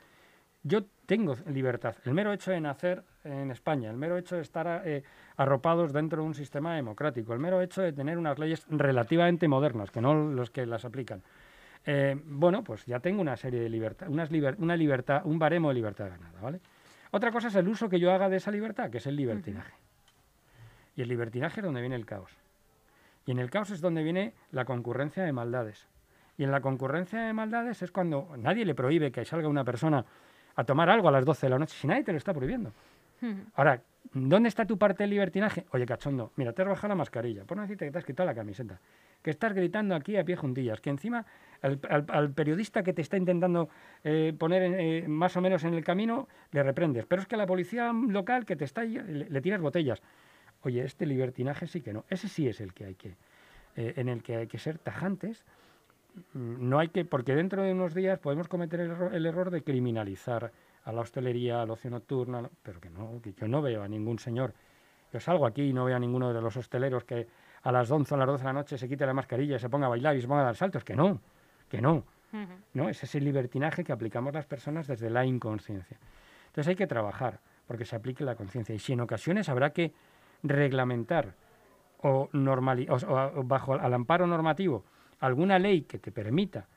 Yo 0.61 0.85
tengo 1.07 1.35
libertad. 1.47 1.95
El 2.05 2.13
mero 2.13 2.31
hecho 2.31 2.51
de 2.51 2.61
nacer 2.61 3.03
en 3.23 3.49
España, 3.49 3.89
el 3.89 3.97
mero 3.97 4.17
hecho 4.17 4.35
de 4.35 4.41
estar 4.41 4.83
eh, 4.85 5.03
arropados 5.37 5.91
dentro 5.91 6.21
de 6.21 6.27
un 6.27 6.35
sistema 6.35 6.75
democrático, 6.75 7.33
el 7.33 7.39
mero 7.39 7.59
hecho 7.59 7.81
de 7.81 7.91
tener 7.91 8.17
unas 8.17 8.37
leyes 8.37 8.65
relativamente 8.69 9.47
modernas, 9.47 9.89
que 9.89 10.01
no 10.01 10.13
los 10.13 10.51
que 10.51 10.65
las 10.65 10.85
aplican. 10.85 11.23
bueno, 12.25 12.63
pues 12.63 12.85
ya 12.85 12.99
tengo 12.99 13.21
una 13.21 13.35
serie 13.37 13.59
de 13.59 13.69
libertad, 13.69 14.07
unas 14.07 14.29
una 14.59 14.77
libertad, 14.77 15.21
un 15.25 15.39
baremo 15.39 15.69
de 15.69 15.75
libertad 15.75 16.09
ganada, 16.09 16.39
¿vale? 16.39 16.61
Otra 17.11 17.31
cosa 17.31 17.47
es 17.47 17.55
el 17.55 17.67
uso 17.67 17.89
que 17.89 17.99
yo 17.99 18.11
haga 18.11 18.29
de 18.29 18.37
esa 18.37 18.51
libertad, 18.51 18.89
que 18.89 18.99
es 18.99 19.07
el 19.07 19.15
libertinaje. 19.15 19.73
Y 20.95 21.01
el 21.01 21.09
libertinaje 21.09 21.59
es 21.59 21.65
donde 21.65 21.81
viene 21.81 21.95
el 21.95 22.05
caos. 22.05 22.31
Y 23.25 23.31
en 23.31 23.39
el 23.39 23.49
caos 23.49 23.71
es 23.71 23.81
donde 23.81 24.03
viene 24.03 24.33
la 24.51 24.65
concurrencia 24.65 25.23
de 25.23 25.31
maldades. 25.31 25.87
Y 26.37 26.43
en 26.43 26.51
la 26.51 26.61
concurrencia 26.61 27.21
de 27.21 27.33
maldades 27.33 27.81
es 27.81 27.91
cuando 27.91 28.33
nadie 28.37 28.65
le 28.65 28.75
prohíbe 28.75 29.11
que 29.11 29.23
salga 29.25 29.47
una 29.47 29.63
persona 29.63 30.05
a 30.55 30.63
tomar 30.63 30.89
algo 30.89 31.07
a 31.07 31.11
las 31.11 31.25
12 31.25 31.45
de 31.45 31.49
la 31.49 31.59
noche, 31.59 31.75
si 31.77 31.87
nadie 31.87 32.03
te 32.03 32.11
lo 32.11 32.17
está 32.17 32.33
prohibiendo. 32.33 32.73
Ahora, 33.55 33.81
¿dónde 34.13 34.49
está 34.49 34.65
tu 34.65 34.77
parte 34.77 35.03
del 35.03 35.11
libertinaje? 35.11 35.65
Oye, 35.71 35.85
cachondo, 35.85 36.33
mira, 36.35 36.51
te 36.51 36.61
has 36.61 36.67
bajado 36.67 36.89
la 36.89 36.95
mascarilla, 36.95 37.45
por 37.45 37.55
no 37.55 37.63
decirte 37.63 37.85
que 37.85 37.91
te 37.91 37.97
has 37.97 38.03
quitado 38.03 38.27
la 38.27 38.35
camiseta, 38.35 38.81
que 39.21 39.29
estás 39.29 39.53
gritando 39.53 39.95
aquí 39.95 40.17
a 40.17 40.25
pie 40.25 40.35
juntillas, 40.35 40.81
que 40.81 40.89
encima 40.89 41.25
al, 41.61 42.31
periodista 42.31 42.83
que 42.83 42.91
te 42.91 43.01
está 43.01 43.15
intentando 43.15 43.69
eh, 44.03 44.33
poner 44.37 44.63
eh, 44.63 45.07
más 45.07 45.37
o 45.37 45.41
menos 45.41 45.63
en 45.63 45.73
el 45.73 45.85
camino 45.85 46.27
le 46.51 46.63
reprendes, 46.63 47.05
pero 47.05 47.21
es 47.21 47.27
que 47.27 47.35
a 47.35 47.37
la 47.37 47.45
policía 47.45 47.93
local 47.93 48.45
que 48.45 48.57
te 48.57 48.65
está 48.65 48.83
le 48.83 49.41
tiras 49.41 49.61
botellas. 49.61 50.01
Oye, 50.63 50.83
este 50.83 51.05
libertinaje 51.05 51.67
sí 51.67 51.81
que 51.81 51.93
no. 51.93 52.05
Ese 52.09 52.27
sí 52.27 52.47
es 52.47 52.61
el 52.61 52.73
que 52.73 52.85
hay 52.85 52.95
que, 52.95 53.15
eh, 53.75 53.93
en 53.97 54.09
el 54.09 54.23
que 54.23 54.37
hay 54.37 54.47
que 54.47 54.57
ser 54.57 54.77
tajantes. 54.77 55.43
Mm, 56.33 56.69
no 56.69 56.79
hay 56.79 56.89
que, 56.89 57.05
porque 57.05 57.35
dentro 57.35 57.63
de 57.63 57.73
unos 57.73 57.93
días 57.93 58.19
podemos 58.19 58.47
cometer 58.47 58.79
el 58.79 59.25
error, 59.25 59.51
de 59.51 59.63
criminalizar 59.63 60.51
a 60.85 60.91
la 60.91 61.01
hostelería, 61.01 61.61
al 61.61 61.71
ocio 61.71 61.89
nocturno, 61.89 62.49
pero 62.61 62.79
que 62.79 62.89
no, 62.89 63.21
que 63.21 63.33
yo 63.33 63.47
no 63.47 63.61
veo 63.61 63.83
a 63.83 63.87
ningún 63.87 64.19
señor. 64.19 64.53
Yo 65.11 65.19
salgo 65.19 65.45
aquí 65.45 65.63
y 65.63 65.73
no 65.73 65.85
veo 65.85 65.95
a 65.95 65.99
ninguno 65.99 66.33
de 66.33 66.41
los 66.41 66.55
hosteleros 66.57 67.03
que 67.03 67.27
a 67.61 67.71
las 67.71 67.89
11 67.91 68.13
o 68.13 68.15
a 68.15 68.19
las 68.19 68.27
12 68.27 68.41
de 68.41 68.47
la 68.47 68.53
noche 68.53 68.77
se 68.77 68.89
quite 68.89 69.05
la 69.05 69.13
mascarilla 69.13 69.57
y 69.57 69.59
se 69.59 69.69
ponga 69.69 69.85
a 69.85 69.89
bailar 69.89 70.15
y 70.15 70.21
se 70.21 70.27
ponga 70.27 70.41
a 70.41 70.45
dar 70.45 70.55
saltos. 70.55 70.83
Que 70.83 70.95
no, 70.95 71.21
que 71.69 71.81
no. 71.81 72.03
¿no? 72.73 72.89
Es 72.89 73.03
ese 73.03 73.21
libertinaje 73.21 73.83
que 73.83 73.91
aplicamos 73.91 74.33
las 74.33 74.45
personas 74.45 74.87
desde 74.87 75.09
la 75.09 75.25
inconsciencia. 75.25 75.97
Entonces 76.47 76.69
hay 76.69 76.75
que 76.75 76.87
trabajar 76.87 77.39
porque 77.67 77.85
se 77.85 77.95
aplique 77.95 78.23
la 78.23 78.35
conciencia. 78.35 78.73
Y 78.73 78.79
si 78.79 78.93
en 78.93 79.01
ocasiones 79.01 79.49
habrá 79.49 79.71
que 79.71 79.93
reglamentar 80.43 81.35
o, 82.01 82.29
o, 82.31 83.43
bajo 83.43 83.73
al 83.73 83.93
amparo 83.93 84.27
normativo 84.27 84.83
alguna 85.19 85.57
ley 85.57 85.83
que 85.83 85.99
te 85.99 86.11
permita 86.11 86.67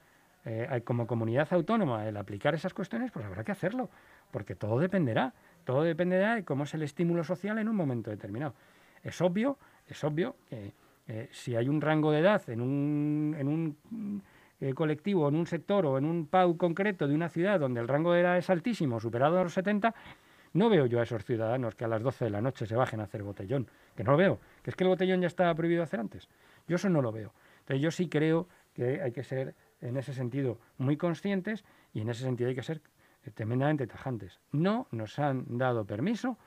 eh, 0.44 0.82
como 0.84 1.06
comunidad 1.06 1.48
autónoma 1.52 2.06
el 2.06 2.16
aplicar 2.16 2.54
esas 2.54 2.72
cuestiones, 2.72 3.10
pues 3.10 3.26
habrá 3.26 3.42
que 3.42 3.50
hacerlo, 3.50 3.90
porque 4.30 4.54
todo 4.54 4.78
dependerá, 4.78 5.34
todo 5.64 5.82
dependerá 5.82 6.36
de 6.36 6.44
cómo 6.44 6.62
es 6.64 6.74
el 6.74 6.82
estímulo 6.82 7.24
social 7.24 7.58
en 7.58 7.68
un 7.68 7.74
momento 7.74 8.10
determinado. 8.10 8.54
Es 9.02 9.20
obvio, 9.20 9.58
es 9.88 10.04
obvio 10.04 10.36
que 10.48 10.72
eh, 11.08 11.28
si 11.32 11.56
hay 11.56 11.68
un 11.68 11.80
rango 11.80 12.12
de 12.12 12.20
edad 12.20 12.48
en 12.48 12.60
un, 12.60 13.36
en 13.36 13.48
un 13.48 14.22
eh, 14.60 14.72
colectivo, 14.74 15.28
en 15.28 15.34
un 15.34 15.46
sector 15.46 15.84
o 15.84 15.98
en 15.98 16.04
un 16.04 16.26
PAU 16.26 16.56
concreto 16.56 17.06
de 17.06 17.14
una 17.14 17.28
ciudad 17.28 17.60
donde 17.60 17.80
el 17.80 17.88
rango 17.88 18.12
de 18.12 18.20
edad 18.20 18.38
es 18.38 18.48
altísimo, 18.48 19.00
superado 19.00 19.38
a 19.38 19.42
los 19.42 19.52
70, 19.52 19.94
no 20.56 20.68
veo 20.68 20.86
yo 20.86 21.00
a 21.00 21.02
esos 21.02 21.24
ciudadanos 21.24 21.74
que 21.74 21.84
a 21.84 21.88
las 21.88 22.02
12 22.02 22.26
de 22.26 22.30
la 22.30 22.40
noche 22.40 22.66
se 22.66 22.76
bajen 22.76 23.00
a 23.00 23.04
hacer 23.04 23.22
botellón, 23.22 23.68
que 23.94 24.04
no 24.04 24.12
lo 24.12 24.16
veo, 24.16 24.40
que 24.62 24.70
es 24.70 24.76
que 24.76 24.84
el 24.84 24.88
botellón 24.88 25.20
ya 25.20 25.26
estaba 25.26 25.54
prohibido 25.54 25.82
hacer 25.82 26.00
antes. 26.00 26.28
Yo 26.66 26.76
eso 26.76 26.88
no 26.88 27.02
lo 27.02 27.12
veo. 27.12 27.32
Entonces 27.60 27.82
yo 27.82 27.90
sí 27.90 28.08
creo 28.08 28.48
que 28.74 29.00
hay 29.02 29.12
que 29.12 29.24
ser 29.24 29.54
en 29.80 29.96
ese 29.96 30.12
sentido 30.12 30.58
muy 30.78 30.96
conscientes 30.96 31.64
y 31.92 32.00
en 32.00 32.08
ese 32.08 32.22
sentido 32.22 32.48
hay 32.48 32.56
que 32.56 32.62
ser 32.62 32.80
tremendamente 33.34 33.86
tajantes. 33.86 34.40
No 34.52 34.86
nos 34.90 35.18
han 35.18 35.58
dado 35.58 35.84
permiso 35.84 36.38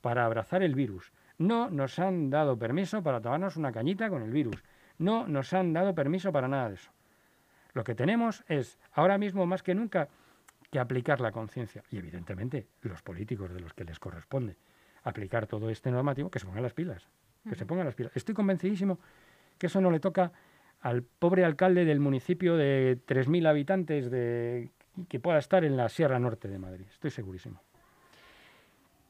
para 0.00 0.24
abrazar 0.24 0.62
el 0.62 0.74
virus. 0.74 1.12
No 1.38 1.70
nos 1.70 1.98
han 1.98 2.30
dado 2.30 2.58
permiso 2.58 3.02
para 3.02 3.20
tomarnos 3.20 3.56
una 3.56 3.72
cañita 3.72 4.08
con 4.10 4.22
el 4.22 4.30
virus. 4.30 4.62
No 4.98 5.26
nos 5.28 5.52
han 5.52 5.72
dado 5.72 5.94
permiso 5.94 6.32
para 6.32 6.48
nada 6.48 6.68
de 6.68 6.74
eso. 6.74 6.90
Lo 7.72 7.84
que 7.84 7.94
tenemos 7.94 8.44
es, 8.48 8.78
ahora 8.92 9.18
mismo 9.18 9.46
más 9.46 9.62
que 9.62 9.74
nunca, 9.74 10.08
que 10.70 10.78
aplicar 10.78 11.20
la 11.20 11.32
conciencia. 11.32 11.82
Y 11.90 11.98
evidentemente 11.98 12.68
los 12.82 13.02
políticos 13.02 13.52
de 13.52 13.60
los 13.60 13.72
que 13.74 13.84
les 13.84 13.98
corresponde 13.98 14.56
aplicar 15.02 15.46
todo 15.46 15.70
este 15.70 15.90
normativo, 15.90 16.30
que 16.30 16.38
se 16.38 16.46
pongan 16.46 16.62
las 16.62 16.74
pilas. 16.74 17.08
Que 17.48 17.54
se 17.54 17.66
pongan 17.66 17.86
las 17.86 17.94
pilas. 17.94 18.12
Estoy 18.14 18.34
convencidísimo 18.34 18.98
que 19.56 19.68
eso 19.68 19.80
no 19.80 19.90
le 19.90 20.00
toca 20.00 20.32
al 20.80 21.02
pobre 21.02 21.44
alcalde 21.44 21.84
del 21.84 22.00
municipio 22.00 22.56
de 22.56 22.98
3.000 23.06 23.48
habitantes 23.48 24.10
de, 24.10 24.70
que 25.08 25.18
pueda 25.18 25.38
estar 25.38 25.64
en 25.64 25.76
la 25.76 25.88
Sierra 25.88 26.18
Norte 26.18 26.48
de 26.48 26.58
Madrid. 26.58 26.86
Estoy 26.90 27.10
segurísimo. 27.10 27.62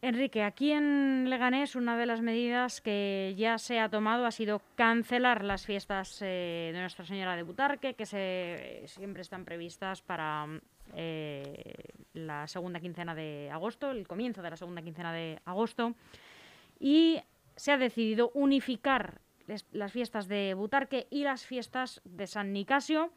Enrique, 0.01 0.45
aquí 0.45 0.71
en 0.71 1.29
Leganés 1.29 1.75
una 1.75 1.97
de 1.97 2.07
las 2.07 2.23
medidas 2.23 2.81
que 2.81 3.35
ya 3.37 3.59
se 3.59 3.81
ha 3.81 3.89
tomado 3.89 4.27
ha 4.27 4.31
sido 4.31 4.63
cancelar 4.77 5.43
las 5.43 5.67
fiestas 5.67 6.23
eh, 6.23 6.71
de 6.73 6.81
Nuestra 6.81 7.05
Señora 7.05 7.35
de 7.35 7.43
Butarque, 7.43 7.95
que 7.95 8.07
se, 8.07 8.85
siempre 8.87 9.23
están 9.23 9.45
previstas 9.45 10.01
para 10.01 10.47
eh, 10.95 11.75
la 12.15 12.47
segunda 12.47 12.81
quincena 12.81 13.15
de 13.15 13.51
agosto, 13.53 13.91
el 13.91 14.07
comienzo 14.07 14.43
de 14.43 14.51
la 14.51 14.57
segunda 14.57 14.83
quincena 14.83 15.13
de 15.13 15.39
agosto, 15.45 15.95
y 16.81 17.21
se 17.57 17.73
ha 17.73 17.79
decidido 17.79 18.31
unificar 18.35 19.21
las 19.73 19.93
fiestas 19.93 20.29
de 20.29 20.55
Butarque 20.55 21.07
y 21.11 21.25
las 21.25 21.45
fiestas 21.45 22.01
de 22.05 22.27
San 22.27 22.53
Nicasio, 22.53 23.11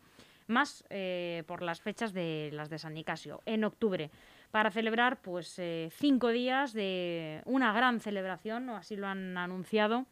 más 0.47 0.83
eh, 0.89 1.43
por 1.47 1.61
las 1.61 1.81
fechas 1.81 2.13
de 2.13 2.49
las 2.53 2.69
de 2.69 2.79
San 2.79 2.93
Nicasio, 2.93 3.41
en 3.45 3.63
octubre 3.63 4.09
para 4.51 4.69
celebrar 4.69 5.21
pues 5.21 5.57
eh, 5.59 5.89
cinco 5.91 6.27
días 6.27 6.73
de 6.73 7.41
una 7.45 7.73
gran 7.73 7.99
celebración, 7.99 8.69
así 8.69 8.97
lo 8.97 9.07
han 9.07 9.37
anunciado. 9.37 10.05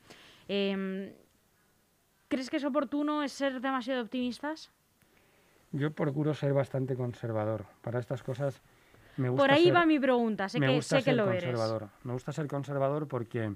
Em, 0.47 1.11
¿Crees 2.29 2.49
que 2.49 2.57
es 2.57 2.63
oportuno 2.63 3.27
ser 3.27 3.59
demasiado 3.59 4.01
optimistas? 4.01 4.71
Yo 5.71 5.91
procuro 5.91 6.33
ser 6.33 6.53
bastante 6.53 6.95
conservador. 6.95 7.65
Para 7.81 7.99
estas 7.99 8.23
cosas 8.23 8.61
me 9.17 9.29
gusta 9.29 9.43
Por 9.43 9.51
ahí 9.51 9.65
ser- 9.65 9.75
va 9.75 9.85
mi 9.85 9.99
pregunta, 9.99 10.49
sé 10.49 10.59
me 10.59 10.67
que, 10.67 10.75
gusta 10.75 10.97
sé 10.99 11.03
que 11.03 11.13
lo 11.13 11.29
eres. 11.29 11.43
conservador. 11.43 11.89
Me 12.03 12.13
gusta 12.13 12.31
ser 12.31 12.47
conservador 12.47 13.07
porque, 13.07 13.53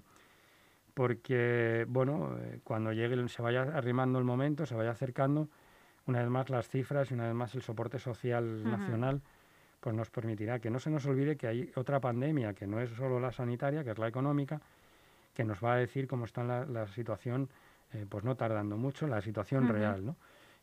porque 0.94 1.86
bueno, 1.88 2.38
eh, 2.40 2.60
cuando 2.64 2.92
llegue, 2.94 3.28
se 3.30 3.42
vaya 3.42 3.64
arrimando 3.64 4.20
el 4.20 4.26
momento, 4.26 4.66
se 4.66 4.76
vaya 4.76 4.92
acercando, 4.92 5.48
una 6.06 6.20
vez 6.20 6.30
más 6.30 6.50
las 6.50 6.68
cifras 6.68 7.10
y 7.12 7.14
una 7.14 7.26
vez 7.26 7.34
más 7.34 7.56
el 7.56 7.62
soporte 7.62 7.98
social 7.98 8.70
nacional, 8.70 9.22
pues 9.80 9.96
nos 9.96 10.10
permitirá 10.10 10.60
que 10.60 10.70
no 10.70 10.80
se 10.80 10.90
nos 10.90 11.06
olvide 11.06 11.36
que 11.36 11.48
hay 11.48 11.72
otra 11.76 12.00
pandemia, 12.00 12.54
que 12.54 12.68
no 12.68 12.80
es 12.80 12.90
solo 12.92 13.20
la 13.20 13.32
sanitaria, 13.32 13.84
que 13.84 13.92
es 13.92 13.98
la 13.98 14.08
económica, 14.08 14.62
que 15.34 15.44
nos 15.44 15.64
va 15.64 15.74
a 15.74 15.78
decir 15.78 16.08
cómo 16.08 16.26
está 16.26 16.44
la, 16.44 16.66
la 16.66 16.88
situación, 16.88 17.50
eh, 17.94 18.06
pues 18.08 18.24
no 18.24 18.36
tardando 18.36 18.78
mucho, 18.78 19.08
la 19.08 19.22
situación 19.22 19.68
real, 19.68 20.06
¿no? 20.06 20.16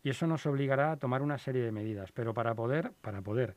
Y 0.02 0.10
eso 0.10 0.26
nos 0.26 0.46
obligará 0.46 0.92
a 0.92 0.96
tomar 0.96 1.22
una 1.22 1.38
serie 1.38 1.62
de 1.62 1.72
medidas, 1.72 2.10
pero 2.12 2.32
para 2.32 2.54
poder, 2.54 2.92
para 3.02 3.20
poder 3.20 3.54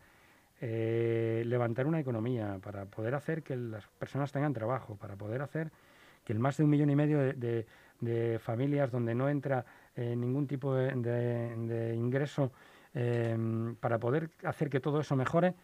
eh, 0.59 1.43
levantar 1.45 1.87
una 1.87 1.99
economía, 1.99 2.59
para 2.61 2.85
poder 2.85 3.15
hacer 3.15 3.43
que 3.43 3.55
las 3.55 3.87
personas 3.87 4.31
tengan 4.31 4.53
trabajo, 4.53 4.95
para 4.95 5.15
poder 5.15 5.41
hacer 5.41 5.71
que 6.23 6.33
el 6.33 6.39
más 6.39 6.57
de 6.57 6.63
un 6.63 6.69
millón 6.69 6.89
y 6.89 6.95
medio 6.95 7.19
de, 7.19 7.33
de- 7.33 7.65
de 7.99 8.39
familias 8.39 8.91
donde 8.91 9.15
no 9.15 9.29
entra 9.29 9.65
eh, 9.95 10.15
ningún 10.15 10.45
tipo 10.47 10.73
de, 10.75 11.93
ingreso, 11.95 12.51
eh, 12.93 13.37
para 13.79 13.97
poder 13.97 14.29
hacer 14.43 14.69
que 14.69 14.79
todo 14.81 14.99
eso 14.99 15.15
mejore, 15.15 15.55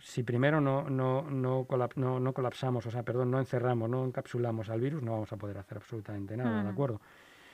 si 0.00 0.22
primero 0.22 0.60
no, 0.60 0.88
no, 0.88 1.22
no, 1.22 1.66
colap- 1.66 1.96
no- 1.96 2.20
no 2.20 2.32
colapsamos, 2.32 2.86
o 2.86 2.90
sea, 2.90 3.02
perdón, 3.02 3.30
no 3.32 3.38
encerramos, 3.40 3.88
no 3.90 4.04
encapsulamos 4.04 4.68
al 4.70 4.80
virus, 4.80 5.02
no 5.02 5.12
vamos 5.12 5.32
a 5.32 5.36
poder 5.36 5.58
hacer 5.58 5.78
absolutamente 5.78 6.36
nada, 6.36 6.54
¿de 6.56 6.60
Ujú. 6.60 6.68
acuerdo? 6.70 7.00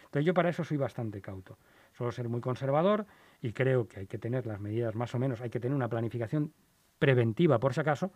Entonces 0.05 0.25
yo 0.27 0.35
para 0.35 0.49
eso 0.51 0.65
soy 0.65 0.77
bastante 0.77 1.21
cauto. 1.21 1.57
Suelo 2.01 2.13
ser 2.13 2.31
muy 2.31 2.41
conservador 2.41 3.05
y 3.43 3.53
creo 3.53 3.87
que 3.87 4.01
hay 4.01 4.07
que 4.07 4.17
tener 4.17 4.47
las 4.47 4.59
medidas 4.59 4.95
más 4.95 5.15
o 5.15 5.19
menos, 5.19 5.43
hay 5.43 5.51
que 5.51 5.61
tener 5.61 5.77
una 5.77 5.89
planificación 5.91 6.51
preventiva 6.99 7.59
por 7.59 7.75
si 7.75 7.81
acaso, 7.81 8.11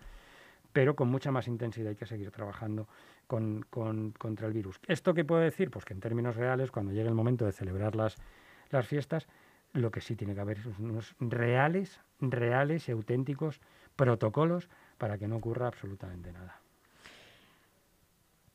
pero 0.73 0.97
con 0.97 1.09
mucha 1.09 1.31
más 1.31 1.49
intensidad 1.49 1.91
hay 1.91 1.95
que 1.95 2.07
seguir 2.07 2.31
trabajando 2.31 2.89
con, 3.27 3.61
con- 3.69 4.13
contra 4.13 4.47
el 4.47 4.55
virus. 4.55 4.81
¿Esto 4.89 5.13
qué 5.13 5.27
puedo 5.27 5.43
decir? 5.43 5.71
Pues 5.71 5.85
que 5.85 5.93
en 5.93 6.01
términos 6.01 6.35
reales, 6.35 6.71
cuando 6.71 6.93
llegue 6.93 7.09
el 7.09 7.15
momento 7.15 7.45
de 7.45 7.53
celebrar 7.53 7.95
las, 7.95 8.17
las 8.71 8.89
fiestas, 8.89 9.29
lo 9.75 9.91
que 9.91 10.01
sí 10.01 10.17
tiene 10.17 10.35
que 10.35 10.41
haber 10.41 10.57
es 10.61 10.67
unos 10.79 11.15
reales, 11.21 12.01
reales 12.21 12.89
y 12.89 12.93
auténticos 12.93 13.61
protocolos 13.97 14.71
para 14.97 15.19
que 15.19 15.29
no 15.29 15.37
ocurra 15.37 15.67
absolutamente 15.67 16.33
nada. 16.33 16.59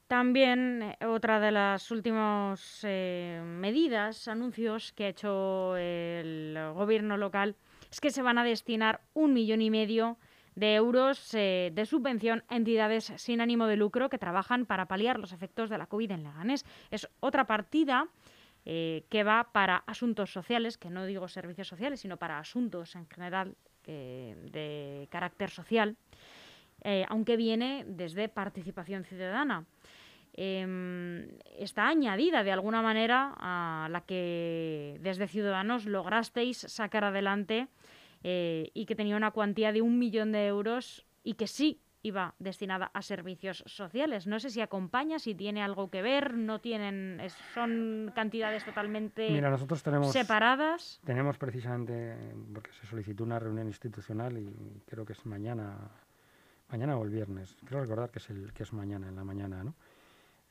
También 0.10 0.82
eh, 0.82 1.06
otra 1.06 1.39
de 1.39 1.51
las 1.51 1.92
últimas 1.92 2.80
eh, 2.82 3.44
medidas, 3.46 4.28
anuncios 4.28 4.92
que 4.92 5.06
ha 5.06 5.10
hecho 5.10 5.78
el 5.78 6.58
gobierno 6.74 7.16
local 7.16 7.56
es 7.92 8.01
que 8.01 8.10
se 8.10 8.24
van 8.24 8.39
a 8.39 8.44
destinar 8.44 9.01
un 9.13 9.34
millón 9.34 9.62
y 9.62 9.70
medio 9.70 10.18
de 10.56 10.74
euros 10.74 11.32
eh, 11.36 11.70
de 11.75 11.86
subvención 11.86 12.44
a 12.48 12.56
entidades 12.56 13.13
sin 13.18 13.39
ánimo 13.39 13.68
de 13.68 13.75
lucro 13.75 14.10
que 14.10 14.18
trabajan 14.18 14.66
para 14.66 14.88
paliar 14.88 15.20
los 15.20 15.32
efectos 15.32 15.70
de 15.70 15.78
la 15.78 15.86
COVID 15.86 16.10
en 16.10 16.24
Leganés. 16.24 16.66
Es 16.89 17.08
otra 17.20 17.46
partida 17.46 18.08
que 18.66 19.24
va 19.25 19.50
para 19.51 19.78
asuntos 19.88 20.32
sociales, 20.32 20.78
que 20.78 20.89
no 20.92 21.06
digo 21.06 21.28
servicios 21.28 21.68
sociales, 21.68 22.01
sino 22.01 22.18
para 22.18 22.38
asuntos 22.38 22.96
en 22.96 23.08
general 23.08 23.56
de 23.84 25.08
carácter 25.10 25.50
social, 25.50 25.96
aunque 27.08 27.36
viene 27.36 27.84
desde 27.88 28.30
participación 28.30 29.06
ciudadana. 29.06 29.66
Em, 30.41 31.27
está 31.58 31.89
añadida 31.89 32.46
de 32.46 32.53
alguna 32.53 32.81
manera 32.81 33.36
a 33.36 33.89
la 33.91 34.00
que 34.00 34.98
desde 35.01 35.27
Ciudadanos 35.27 35.86
lograsteis 35.86 36.60
sacar 36.60 37.03
adelante 37.03 37.67
eh, 38.24 38.72
y 38.74 38.86
que 38.86 38.96
tenía 38.96 39.17
una 39.17 39.31
cuantía 39.31 39.74
de 39.74 39.81
un 39.81 40.00
millón 40.00 40.31
de 40.31 40.48
euros 40.48 41.05
y 41.25 41.34
que 41.34 41.46
sí 41.46 41.81
iba 42.03 42.36
destinada 42.39 42.89
a 42.93 43.01
servicios 43.01 43.65
sociales. 43.67 44.27
No 44.27 44.39
sé 44.39 44.50
si 44.50 44.62
acompaña, 44.62 45.19
si 45.19 45.36
tiene 45.36 45.62
algo 45.62 45.89
que 45.89 46.01
ver, 46.01 46.36
no 46.36 46.62
tienen, 46.62 47.19
son 47.53 48.10
cantidades 48.15 48.63
totalmente 48.63 49.29
Mira, 49.31 49.50
nosotros 49.50 49.84
tenemos, 49.84 50.13
separadas. 50.13 51.01
tenemos 51.03 51.38
precisamente, 51.38 52.15
porque 52.53 52.72
se 52.72 52.88
solicitó 52.88 53.25
una 53.25 53.39
reunión 53.39 53.67
institucional 53.67 54.38
y 54.38 54.81
creo 54.88 55.05
que 55.05 55.12
es 55.12 55.25
mañana, 55.25 55.91
mañana 56.69 56.98
o 56.98 57.03
el 57.03 57.10
viernes, 57.10 57.58
creo 57.65 57.81
recordar 57.81 58.10
que 58.10 58.19
es, 58.19 58.29
el, 58.29 58.53
que 58.53 58.63
es 58.63 58.72
mañana, 58.72 59.10
en 59.10 59.17
la 59.17 59.25
mañana, 59.25 59.65
¿no? 59.65 59.75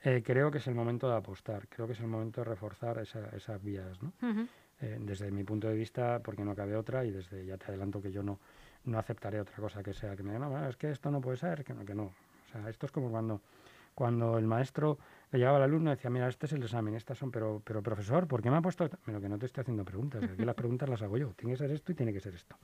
Eh, 0.04 0.22
creo 0.24 0.50
que 0.50 0.58
es 0.58 0.66
el 0.68 0.74
momento 0.74 1.08
de 1.10 1.16
apostar, 1.16 1.66
creo 1.68 1.86
que 1.86 1.92
es 1.92 2.00
el 2.00 2.06
momento 2.06 2.40
de 2.40 2.44
reforzar 2.44 2.98
esa- 2.98 3.28
esas 3.30 3.62
vías, 3.62 4.00
¿no? 4.02 4.12
Eh, 4.80 4.96
desde 5.00 5.30
mi 5.32 5.42
punto 5.42 5.66
de 5.68 5.74
vista, 5.74 6.20
porque 6.22 6.44
no 6.44 6.54
cabe 6.54 6.76
otra, 6.76 7.04
y 7.04 7.10
desde 7.10 7.44
ya 7.44 7.56
te 7.58 7.66
adelanto 7.66 8.00
que 8.00 8.12
yo 8.12 8.22
no, 8.22 8.38
no 8.84 8.98
aceptaré 8.98 9.40
otra 9.40 9.56
cosa 9.56 9.82
que 9.82 9.92
sea 9.92 10.14
que 10.14 10.22
me 10.22 10.30
digan, 10.30 10.42
no, 10.42 10.50
bueno, 10.50 10.68
es 10.68 10.76
que 10.76 10.90
esto 10.92 11.10
no 11.10 11.20
puede 11.20 11.36
ser, 11.36 11.64
que 11.64 11.74
no, 11.74 11.84
que 11.84 11.94
no. 11.96 12.04
O 12.04 12.52
sea, 12.52 12.68
esto 12.70 12.86
es 12.86 12.92
como 12.92 13.10
cuando, 13.10 13.42
cuando 13.96 14.38
el 14.38 14.46
maestro 14.46 14.98
le 15.32 15.40
llegaba 15.40 15.56
al 15.56 15.64
alumno 15.64 15.90
y 15.90 15.96
decía, 15.96 16.10
mira, 16.10 16.28
este 16.28 16.46
es 16.46 16.52
el 16.52 16.62
examen, 16.62 16.94
estas 16.94 17.18
son, 17.18 17.32
pero, 17.32 17.60
pero 17.64 17.82
profesor, 17.82 18.28
¿por 18.28 18.40
qué 18.40 18.50
me 18.52 18.56
ha 18.58 18.62
puesto? 18.62 18.84
esta?". 18.84 18.98
Pero 19.04 19.20
que 19.20 19.28
no 19.28 19.36
te 19.36 19.46
estoy 19.46 19.62
haciendo 19.62 19.84
preguntas, 19.84 20.22
aquí 20.22 20.44
las 20.44 20.54
preguntas 20.54 20.88
las 20.88 21.02
hago 21.02 21.18
yo. 21.18 21.34
Tiene 21.34 21.54
que 21.54 21.58
ser 21.58 21.72
esto 21.72 21.90
y 21.90 21.96
tiene 21.96 22.12
que 22.12 22.20
ser 22.20 22.34
esto. 22.36 22.56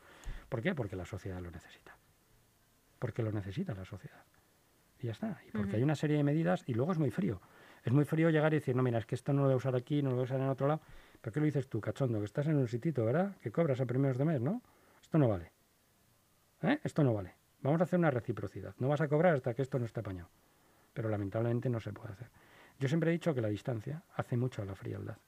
¿Por 0.48 0.62
qué? 0.62 0.72
Porque 0.72 0.94
la 0.94 1.04
sociedad 1.04 1.40
lo 1.40 1.50
necesita. 1.50 1.96
Porque 3.00 3.24
lo 3.24 3.32
necesita 3.32 3.74
la 3.74 3.84
sociedad. 3.84 4.22
Y 5.04 5.08
ya 5.08 5.12
está. 5.12 5.38
Y 5.46 5.50
porque 5.50 5.76
hay 5.76 5.82
una 5.82 5.96
serie 5.96 6.16
de 6.16 6.24
medidas 6.24 6.64
y 6.66 6.72
luego 6.72 6.92
es 6.92 6.98
muy 6.98 7.10
frío. 7.10 7.38
Es 7.82 7.92
muy 7.92 8.06
frío 8.06 8.30
llegar 8.30 8.54
y 8.54 8.56
decir, 8.56 8.74
no, 8.74 8.82
mira, 8.82 8.96
es 8.96 9.04
que 9.04 9.14
esto 9.14 9.34
no 9.34 9.42
lo 9.42 9.48
voy 9.48 9.52
a 9.52 9.56
usar 9.56 9.76
aquí, 9.76 10.02
no 10.02 10.08
lo 10.08 10.16
voy 10.16 10.22
a 10.22 10.24
usar 10.24 10.40
en 10.40 10.48
otro 10.48 10.66
lado. 10.66 10.80
¿Pero 11.20 11.30
qué 11.30 11.40
lo 11.40 11.44
dices 11.44 11.68
tú, 11.68 11.78
cachondo? 11.78 12.20
Que 12.20 12.24
estás 12.24 12.46
en 12.46 12.56
un 12.56 12.66
sitito, 12.66 13.04
¿verdad? 13.04 13.36
Que 13.42 13.52
cobras 13.52 13.78
a 13.82 13.84
primeros 13.84 14.16
de 14.16 14.24
mes, 14.24 14.40
¿no? 14.40 14.62
Esto 15.02 15.18
no 15.18 15.28
vale. 15.28 15.52
¿Eh? 16.62 16.80
Esto 16.82 17.04
no 17.04 17.12
vale. 17.12 17.34
Vamos 17.60 17.82
a 17.82 17.84
hacer 17.84 17.98
una 17.98 18.10
reciprocidad. 18.10 18.74
No 18.78 18.88
vas 18.88 19.02
a 19.02 19.08
cobrar 19.08 19.34
hasta 19.34 19.52
que 19.52 19.60
esto 19.60 19.78
no 19.78 19.84
esté 19.84 20.00
apañado. 20.00 20.30
Pero 20.94 21.10
lamentablemente 21.10 21.68
no 21.68 21.80
se 21.80 21.92
puede 21.92 22.14
hacer. 22.14 22.30
Yo 22.78 22.88
siempre 22.88 23.10
he 23.10 23.12
dicho 23.12 23.34
que 23.34 23.42
la 23.42 23.48
distancia 23.48 24.04
hace 24.16 24.38
mucho 24.38 24.62
a 24.62 24.64
la 24.64 24.74
frialdad. 24.74 25.18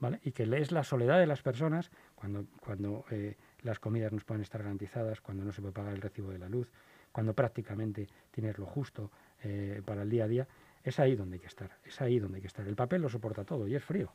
¿Vale? 0.00 0.18
Y 0.24 0.32
que 0.32 0.42
es 0.42 0.72
la 0.72 0.82
soledad 0.82 1.20
de 1.20 1.26
las 1.26 1.42
personas 1.42 1.92
cuando, 2.16 2.46
cuando 2.58 3.04
eh, 3.12 3.36
las 3.62 3.78
comidas 3.78 4.12
no 4.12 4.18
pueden 4.18 4.42
estar 4.42 4.60
garantizadas, 4.60 5.20
cuando 5.20 5.44
no 5.44 5.52
se 5.52 5.60
puede 5.60 5.72
pagar 5.72 5.94
el 5.94 6.00
recibo 6.00 6.30
de 6.32 6.38
la 6.38 6.48
luz, 6.48 6.72
cuando 7.18 7.34
prácticamente 7.34 8.06
tienes 8.30 8.58
lo 8.58 8.64
justo 8.64 9.10
eh, 9.42 9.82
para 9.84 10.02
el 10.02 10.08
día 10.08 10.22
a 10.22 10.28
día. 10.28 10.46
Es 10.84 11.00
ahí 11.00 11.16
donde 11.16 11.34
hay 11.34 11.40
que 11.40 11.48
estar. 11.48 11.76
Es 11.84 12.00
ahí 12.00 12.20
donde 12.20 12.36
hay 12.36 12.42
que 12.42 12.46
estar. 12.46 12.64
El 12.64 12.76
papel 12.76 13.02
lo 13.02 13.08
soporta 13.08 13.42
todo 13.44 13.66
y 13.66 13.74
es 13.74 13.82
frío. 13.82 14.12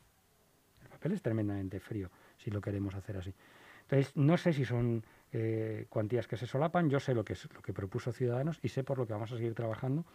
El 0.82 0.88
papel 0.88 1.12
es 1.12 1.20
tremendamente 1.20 1.80
frío 1.80 2.10
si 2.38 2.50
lo 2.50 2.62
queremos 2.62 2.94
hacer 2.94 3.18
así. 3.18 3.34
Entonces, 3.82 4.16
no 4.16 4.38
sé 4.38 4.54
si 4.54 4.64
son 4.64 5.04
eh, 5.32 5.84
cuantías 5.90 6.26
que 6.26 6.38
se 6.38 6.46
solapan, 6.46 6.88
yo 6.88 6.98
sé 6.98 7.12
lo 7.12 7.26
que 7.26 7.34
es 7.34 7.46
lo 7.52 7.60
que 7.60 7.74
propuso 7.74 8.10
Ciudadanos 8.10 8.58
y 8.62 8.68
sé 8.68 8.84
por 8.84 8.96
lo 8.96 9.06
que 9.06 9.12
vamos 9.12 9.30
a 9.32 9.36
seguir 9.36 9.52
trabajando 9.52 10.06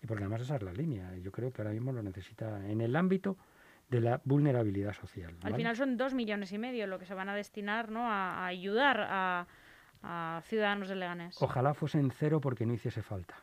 y 0.00 0.06
porque 0.06 0.22
además 0.22 0.42
esa 0.42 0.54
es 0.54 0.62
la 0.62 0.72
línea. 0.72 1.16
Yo 1.16 1.32
creo 1.32 1.52
que 1.52 1.60
ahora 1.60 1.74
mismo 1.74 1.90
lo 1.90 2.04
necesita 2.04 2.64
en 2.70 2.82
el 2.82 2.94
ámbito 2.94 3.36
de 3.90 4.00
la 4.00 4.20
vulnerabilidad 4.24 4.92
social. 4.92 5.36
Al 5.42 5.56
final 5.56 5.74
son 5.74 5.96
dos 5.96 6.14
millones 6.14 6.52
y 6.52 6.58
medio 6.58 6.86
lo 6.86 7.00
que 7.00 7.04
se 7.04 7.14
van 7.14 7.28
a 7.28 7.34
destinar 7.34 7.90
¿no? 7.90 8.08
a, 8.08 8.44
a 8.44 8.46
ayudar 8.46 9.06
a, 9.08 9.48
a 10.02 10.40
ciudadanos 10.44 10.88
de 10.88 10.96
Leganés. 10.96 11.36
Ojalá 11.40 11.74
fuesen 11.74 12.10
cero 12.10 12.40
porque 12.40 12.66
no 12.66 12.72
hiciese 12.72 13.02
falta. 13.02 13.34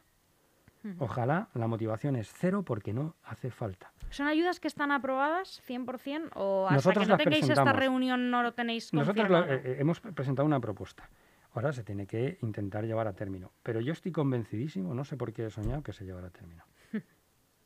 Ojalá 0.98 1.50
la 1.56 1.68
motivación 1.68 2.16
es 2.16 2.32
cero 2.32 2.64
porque 2.64 2.94
no 2.94 3.16
hace 3.24 3.52
falta. 3.52 3.92
¿Son 4.12 4.28
ayudas 4.28 4.60
que 4.60 4.68
están 4.68 4.92
aprobadas 4.92 5.62
100% 5.68 6.32
o 6.36 6.66
hasta 6.66 6.76
Nosotros 6.76 7.06
que 7.06 7.12
no 7.12 7.18
tengáis 7.18 7.50
esta 7.50 7.74
reunión 7.74 8.32
no 8.32 8.42
lo 8.44 8.54
tenéis 8.54 8.94
Nosotros 8.94 9.28
eh, 9.48 9.62
eh, 9.64 9.76
hemos 9.80 10.00
presentado 10.00 10.46
una 10.46 10.60
propuesta. 10.60 11.10
Ahora 11.54 11.74
se 11.74 11.84
tiene 11.84 12.06
que 12.06 12.38
intentar 12.42 12.86
llevar 12.86 13.08
a 13.08 13.14
término. 13.14 13.52
Pero 13.62 13.82
yo 13.82 13.92
estoy 13.92 14.12
convencidísimo, 14.12 14.94
no 14.94 15.04
sé 15.04 15.18
por 15.18 15.34
qué 15.34 15.48
he 15.48 15.50
soñado, 15.50 15.84
que 15.84 15.92
se 15.94 16.06
llevará 16.06 16.28
a 16.28 16.32
término. 16.32 16.64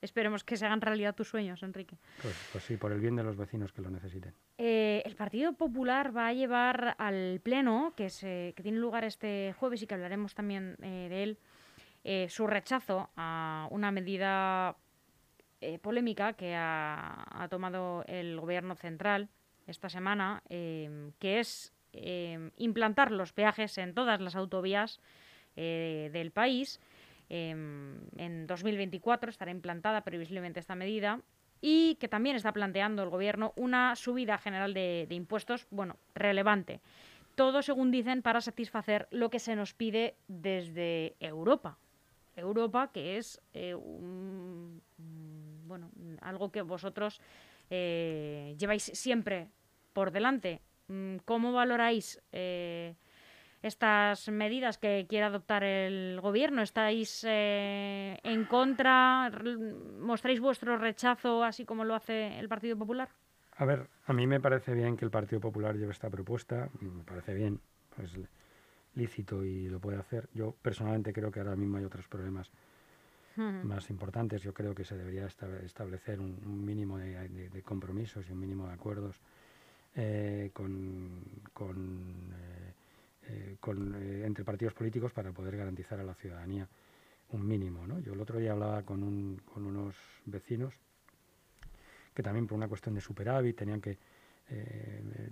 Esperemos 0.04 0.44
que 0.44 0.58
se 0.58 0.66
hagan 0.66 0.82
realidad 0.82 1.16
tus 1.16 1.30
sueños, 1.30 1.64
Enrique. 1.64 1.98
Pues, 2.22 2.36
pues 2.52 2.64
sí, 2.66 2.76
por 2.76 2.92
el 2.92 3.00
bien 3.00 3.16
de 3.16 3.24
los 3.24 3.38
vecinos 3.38 3.72
que 3.72 3.82
lo 3.82 3.90
necesiten. 3.90 4.34
Eh, 4.58 5.02
el 5.06 5.16
Partido 5.16 5.54
Popular 5.54 6.16
va 6.16 6.28
a 6.28 6.34
llevar 6.34 6.96
al 6.98 7.40
Pleno, 7.42 7.94
que, 7.96 8.10
se, 8.10 8.54
que 8.56 8.64
tiene 8.64 8.80
lugar 8.80 9.06
este 9.06 9.56
jueves 9.58 9.82
y 9.82 9.88
que 9.88 9.94
hablaremos 9.94 10.36
también 10.36 10.76
eh, 10.82 11.08
de 11.10 11.24
él, 11.24 11.38
eh, 12.04 12.28
su 12.30 12.48
rechazo 12.48 13.10
a 13.16 13.70
una 13.72 13.92
medida 13.92 14.76
eh, 15.62 15.80
polémica 15.80 16.34
que 16.34 16.54
ha, 16.54 17.24
ha 17.42 17.48
tomado 17.48 18.04
el 18.08 18.38
Gobierno 18.38 18.76
central 18.76 19.30
esta 19.68 19.88
semana, 19.88 20.44
eh, 20.50 21.12
que 21.20 21.40
es 21.40 21.72
eh, 21.94 22.52
implantar 22.58 23.14
los 23.14 23.32
peajes 23.32 23.78
en 23.78 23.94
todas 23.94 24.20
las 24.20 24.36
autovías 24.36 25.00
del 25.56 26.32
país. 26.32 26.82
Eh, 27.30 27.50
en 27.52 28.48
2024 28.48 29.30
estará 29.30 29.52
implantada 29.52 30.02
previsiblemente 30.04 30.60
esta 30.60 30.76
medida 30.76 31.22
y 31.62 31.96
que 31.96 32.08
también 32.08 32.36
está 32.36 32.52
planteando 32.52 33.04
el 33.04 33.10
Gobierno 33.10 33.54
una 33.56 33.96
subida 33.96 34.38
general 34.38 34.74
de, 34.74 35.06
de 35.08 35.16
impuestos, 35.16 35.66
bueno, 35.72 35.96
relevante. 36.14 36.82
Todo, 37.36 37.62
según 37.62 37.90
dicen, 37.90 38.22
para 38.22 38.42
satisfacer 38.42 39.08
lo 39.12 39.30
que 39.30 39.40
se 39.40 39.56
nos 39.56 39.74
pide 39.74 40.16
desde 40.28 41.16
Europa. 41.20 41.78
Europa, 42.36 42.92
que 42.94 43.18
es 43.18 43.42
eh, 43.54 43.74
un- 43.76 44.82
mm, 44.98 45.68
bueno, 45.68 45.90
algo 46.22 46.52
que 46.52 46.62
vosotros 46.62 47.22
eh, 47.70 48.56
lleváis 48.60 48.84
siempre 48.84 49.48
por 49.94 50.12
delante. 50.12 50.62
Mm, 50.88 51.18
¿Cómo 51.26 51.54
valoráis 51.54 52.22
eh, 52.32 52.96
estas 53.64 54.30
medidas 54.30 54.78
que 54.78 55.08
quiere 55.10 55.26
adoptar 55.26 55.64
el 55.64 56.20
gobierno? 56.22 56.62
¿Estáis 56.62 57.26
eh, 57.28 58.20
en 58.24 58.46
contra? 58.46 59.32
¿Mostráis 60.00 60.40
vuestro 60.40 60.78
rechazo 60.78 61.44
así 61.44 61.66
como 61.66 61.86
lo 61.86 61.96
hace 61.96 62.38
el 62.38 62.48
Partido 62.48 62.78
Popular? 62.78 63.10
A 63.58 63.66
ver, 63.66 63.88
a 64.06 64.14
mí 64.14 64.28
me 64.28 64.40
parece 64.40 64.74
bien 64.74 64.98
que 64.98 65.06
el 65.06 65.12
Partido 65.12 65.40
Popular 65.40 65.76
lleve 65.76 65.92
esta 65.92 66.10
propuesta, 66.10 66.70
me 66.82 67.04
parece 67.04 67.34
bien, 67.34 67.60
pues 67.96 68.12
lícito 68.96 69.44
y 69.44 69.70
lo 69.70 69.80
puede 69.80 69.98
hacer. 69.98 70.30
Yo 70.34 70.54
personalmente 70.62 71.14
creo 71.14 71.32
que 71.32 71.40
ahora 71.40 71.56
mismo 71.56 71.78
hay 71.78 71.86
otros 71.86 72.08
problemas 72.08 72.52
más 73.36 73.90
importantes. 73.90 74.44
Yo 74.44 74.54
creo 74.54 74.76
que 74.76 74.84
se 74.84 74.96
debería 74.96 75.26
establecer 75.26 76.20
un, 76.20 76.66
mínimo 76.66 76.98
de, 76.98 77.62
compromisos 77.64 78.28
y 78.30 78.32
un 78.32 78.40
mínimo 78.40 78.68
de 78.68 78.74
acuerdos 78.74 79.20
eh, 79.96 80.52
con, 80.54 81.24
eh, 81.66 82.74
eh, 83.28 84.24
entre 84.26 84.44
partidos 84.44 84.74
políticos 84.74 85.14
para 85.14 85.32
poder 85.32 85.58
garantizar 85.58 86.00
a 86.00 86.04
la 86.04 86.14
ciudadanía 86.14 86.68
un 87.30 87.48
mínimo. 87.48 87.86
Yo 88.00 88.14
el 88.14 88.22
otro 88.22 88.40
día 88.40 88.52
hablaba 88.52 88.84
con, 88.84 89.04
un, 89.04 89.42
con 89.46 89.66
unos 89.66 89.96
vecinos 90.26 90.80
que 92.14 92.22
también 92.22 92.46
por 92.46 92.56
una 92.56 92.68
cuestión 92.68 92.94
de 92.94 93.02
superávit 93.02 93.58
tenían 93.58 93.82
que, 93.82 93.98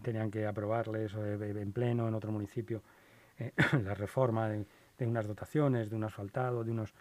tenían 0.01 0.31
que 0.31 0.47
aprobarles 0.47 1.13
en 1.13 1.71
pleno 1.71 2.07
en 2.07 2.15
otro 2.15 2.31
municipio 2.31 2.81
la 3.83 3.93
reforma 3.93 4.49
de, 4.49 4.65
unas 5.05 5.27
dotaciones, 5.27 5.91
de 5.91 5.95
un 5.95 6.03
asfaltado, 6.03 6.63
de 6.63 6.71
unos 6.71 6.93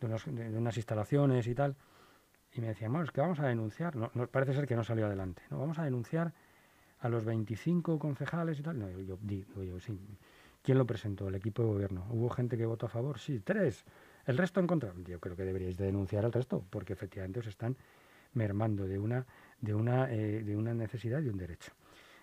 de, 0.00 0.58
unas 0.58 0.76
instalaciones 0.76 1.46
y 1.46 1.54
tal. 1.54 1.76
Y 2.52 2.60
me 2.60 2.68
decían, 2.68 2.92
bueno, 2.92 3.04
es 3.04 3.12
que 3.12 3.20
vamos 3.20 3.38
a 3.40 3.46
denunciar. 3.46 3.94
No, 3.96 4.10
parece 4.28 4.54
ser 4.54 4.66
que 4.66 4.74
no 4.74 4.82
salió 4.82 5.06
adelante. 5.06 5.42
¿no? 5.50 5.58
Vamos 5.58 5.78
a 5.78 5.84
denunciar 5.84 6.32
a 7.00 7.08
los 7.08 7.24
25 7.24 7.98
concejales 7.98 8.58
y 8.58 8.62
tal. 8.62 8.78
No, 8.78 8.90
yo, 8.90 9.18
digo 9.20 9.62
yo, 9.62 9.80
sí. 9.80 9.98
¿Quién 10.62 10.76
lo 10.76 10.86
presentó? 10.86 11.28
El 11.28 11.34
equipo 11.34 11.62
de 11.62 11.68
gobierno. 11.68 12.06
¿Hubo 12.10 12.28
gente 12.28 12.56
que 12.56 12.66
votó 12.66 12.86
a 12.86 12.88
favor? 12.90 13.18
Sí, 13.18 13.40
tres. 13.40 13.84
¿El 14.26 14.36
resto 14.36 14.60
en 14.60 14.66
contra? 14.66 14.92
Yo 15.06 15.18
creo 15.18 15.34
que 15.34 15.44
deberíais 15.44 15.76
de 15.78 15.86
denunciar 15.86 16.24
al 16.24 16.32
resto, 16.32 16.62
porque 16.68 16.92
efectivamente 16.92 17.40
os 17.40 17.46
están 17.46 17.76
mermando 18.34 18.86
de 18.86 18.98
una, 18.98 19.26
de 19.60 19.74
una, 19.74 20.12
eh, 20.12 20.42
de 20.44 20.56
una 20.56 20.74
necesidad 20.74 21.22
y 21.22 21.28
un 21.28 21.38
derecho. 21.38 21.72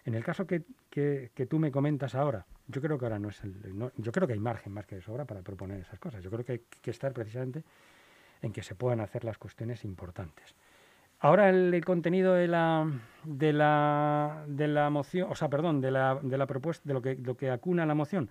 En 0.05 0.13
el 0.13 0.23
caso 0.23 0.47
que, 0.47 0.63
que, 0.89 1.47
tú 1.49 1.59
me 1.59 1.69
comentas 1.69 2.15
ahora, 2.15 2.45
yo 2.67 2.81
creo 2.81 2.97
que 2.97 3.05
ahora 3.05 3.19
no 3.19 3.29
es 3.29 3.43
el. 3.43 3.53
yo 3.97 4.11
creo 4.11 4.25
que 4.25 4.33
hay 4.33 4.39
margen 4.39 4.71
más 4.71 4.85
que 4.85 4.95
de 4.95 5.01
sobra 5.01 5.25
para 5.25 5.41
proponer 5.41 5.81
esas 5.81 5.99
cosas. 5.99 6.23
Yo 6.23 6.29
creo 6.29 6.45
que 6.45 6.51
hay 6.53 6.61
que 6.81 6.91
estar 6.91 7.11
precisamente 7.11 7.63
en 8.41 8.53
que 8.53 8.63
se 8.63 8.75
puedan 8.75 9.01
hacer 9.01 9.25
las 9.25 9.37
cuestiones 9.37 9.83
importantes. 9.83 10.55
Ahora 11.19 11.49
el, 11.49 11.83
contenido 11.83 12.33
de 12.33 12.47
la, 12.47 12.91
de 13.23 13.53
la, 13.53 14.43
de 14.47 14.67
la 14.67 14.89
moción, 14.89 15.31
o 15.31 15.35
sea, 15.35 15.49
perdón, 15.49 15.81
de 15.81 15.91
la, 15.91 16.19
de 16.21 16.37
la 16.37 16.45
propuesta, 16.45 16.83
de 16.87 16.93
lo 16.93 17.01
que, 17.01 17.15
lo 17.15 17.35
que 17.35 17.49
acuna 17.49 17.85
la 17.85 17.95
moción 17.95 18.29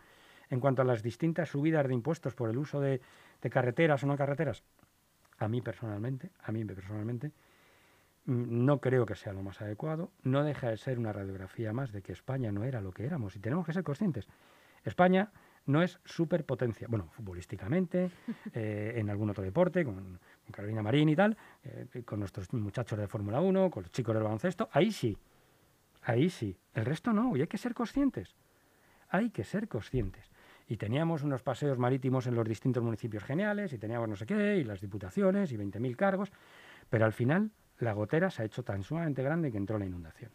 en 0.48 0.60
cuanto 0.60 0.82
a 0.82 0.84
las 0.84 1.02
distintas 1.02 1.48
subidas 1.48 1.88
de 1.88 1.94
impuestos 1.94 2.34
por 2.34 2.48
el 2.48 2.58
uso 2.58 2.80
de, 2.80 3.00
de 3.42 3.50
carreteras 3.50 4.04
o 4.04 4.06
no 4.06 4.16
carreteras, 4.16 4.62
a 5.38 5.48
mí 5.48 5.60
personalmente, 5.60 6.30
a 6.44 6.52
mí 6.52 6.64
personalmente, 6.64 7.32
Mm, 8.26 8.64
no 8.64 8.80
creo 8.80 9.06
que 9.06 9.14
sea 9.14 9.32
lo 9.32 9.42
más 9.42 9.60
adecuado. 9.62 10.10
No 10.22 10.44
deja 10.44 10.68
de 10.68 10.76
ser 10.76 10.98
una 10.98 11.12
radiografía 11.12 11.72
más 11.72 11.92
de 11.92 12.02
que 12.02 12.12
España 12.12 12.52
no 12.52 12.64
era 12.64 12.80
lo 12.80 12.92
que 12.92 13.06
éramos 13.06 13.36
y 13.36 13.40
tenemos 13.40 13.64
que 13.64 13.72
ser 13.72 13.84
conscientes. 13.84 14.28
España 14.84 15.32
no 15.64 15.82
es 15.82 15.98
superpotencia. 16.04 16.86
Bueno, 16.88 17.08
futbolísticamente, 17.12 18.10
eh, 18.54 18.94
en 18.96 19.10
algún 19.10 19.30
otro 19.30 19.42
deporte, 19.42 19.84
con, 19.84 20.20
Carolina 20.52 20.82
Marín 20.82 21.08
y 21.08 21.16
tal, 21.16 21.36
eh, 21.64 22.02
con 22.04 22.20
nuestros 22.20 22.52
muchachos 22.52 22.98
de 22.98 23.06
Fórmula 23.08 23.40
1, 23.40 23.70
con 23.70 23.82
los 23.84 23.92
chicos 23.92 24.14
del 24.14 24.24
baloncesto, 24.24 24.68
ahí 24.72 24.92
sí. 24.92 25.16
Ahí 26.02 26.30
sí. 26.30 26.56
El 26.74 26.84
resto 26.84 27.12
no, 27.12 27.36
y 27.36 27.40
hay 27.40 27.46
que 27.46 27.58
ser 27.58 27.74
conscientes. 27.74 28.34
Hay 29.08 29.30
que 29.30 29.44
ser 29.44 29.68
conscientes. 29.68 30.30
Y 30.68 30.76
teníamos 30.76 31.22
unos 31.22 31.42
paseos 31.42 31.78
marítimos 31.78 32.26
en 32.26 32.34
los 32.34 32.46
distintos 32.48 32.82
municipios 32.82 33.24
geniales, 33.24 33.72
y 33.72 33.78
teníamos 33.78 34.08
no 34.08 34.16
sé 34.16 34.26
qué, 34.26 34.56
y 34.56 34.64
las 34.64 34.80
diputaciones, 34.80 35.52
y 35.52 35.56
20.000 35.56 35.96
cargos, 35.96 36.32
pero 36.90 37.04
al 37.04 37.12
final 37.12 37.50
la 37.78 37.92
gotera 37.92 38.30
se 38.30 38.42
ha 38.42 38.44
hecho 38.44 38.62
tan 38.62 38.82
sumamente 38.82 39.22
grande 39.22 39.50
que 39.50 39.58
entró 39.58 39.78
la 39.78 39.86
inundación. 39.86 40.32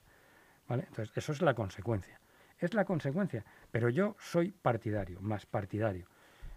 ¿Vale? 0.68 0.86
Entonces, 0.88 1.16
eso 1.18 1.32
es 1.32 1.42
la 1.42 1.54
consecuencia. 1.54 2.20
Es 2.58 2.74
la 2.74 2.86
consecuencia. 2.86 3.44
Pero 3.72 3.90
yo 3.90 4.16
soy 4.20 4.52
partidario, 4.52 5.20
más 5.22 5.46
partidario, 5.46 6.08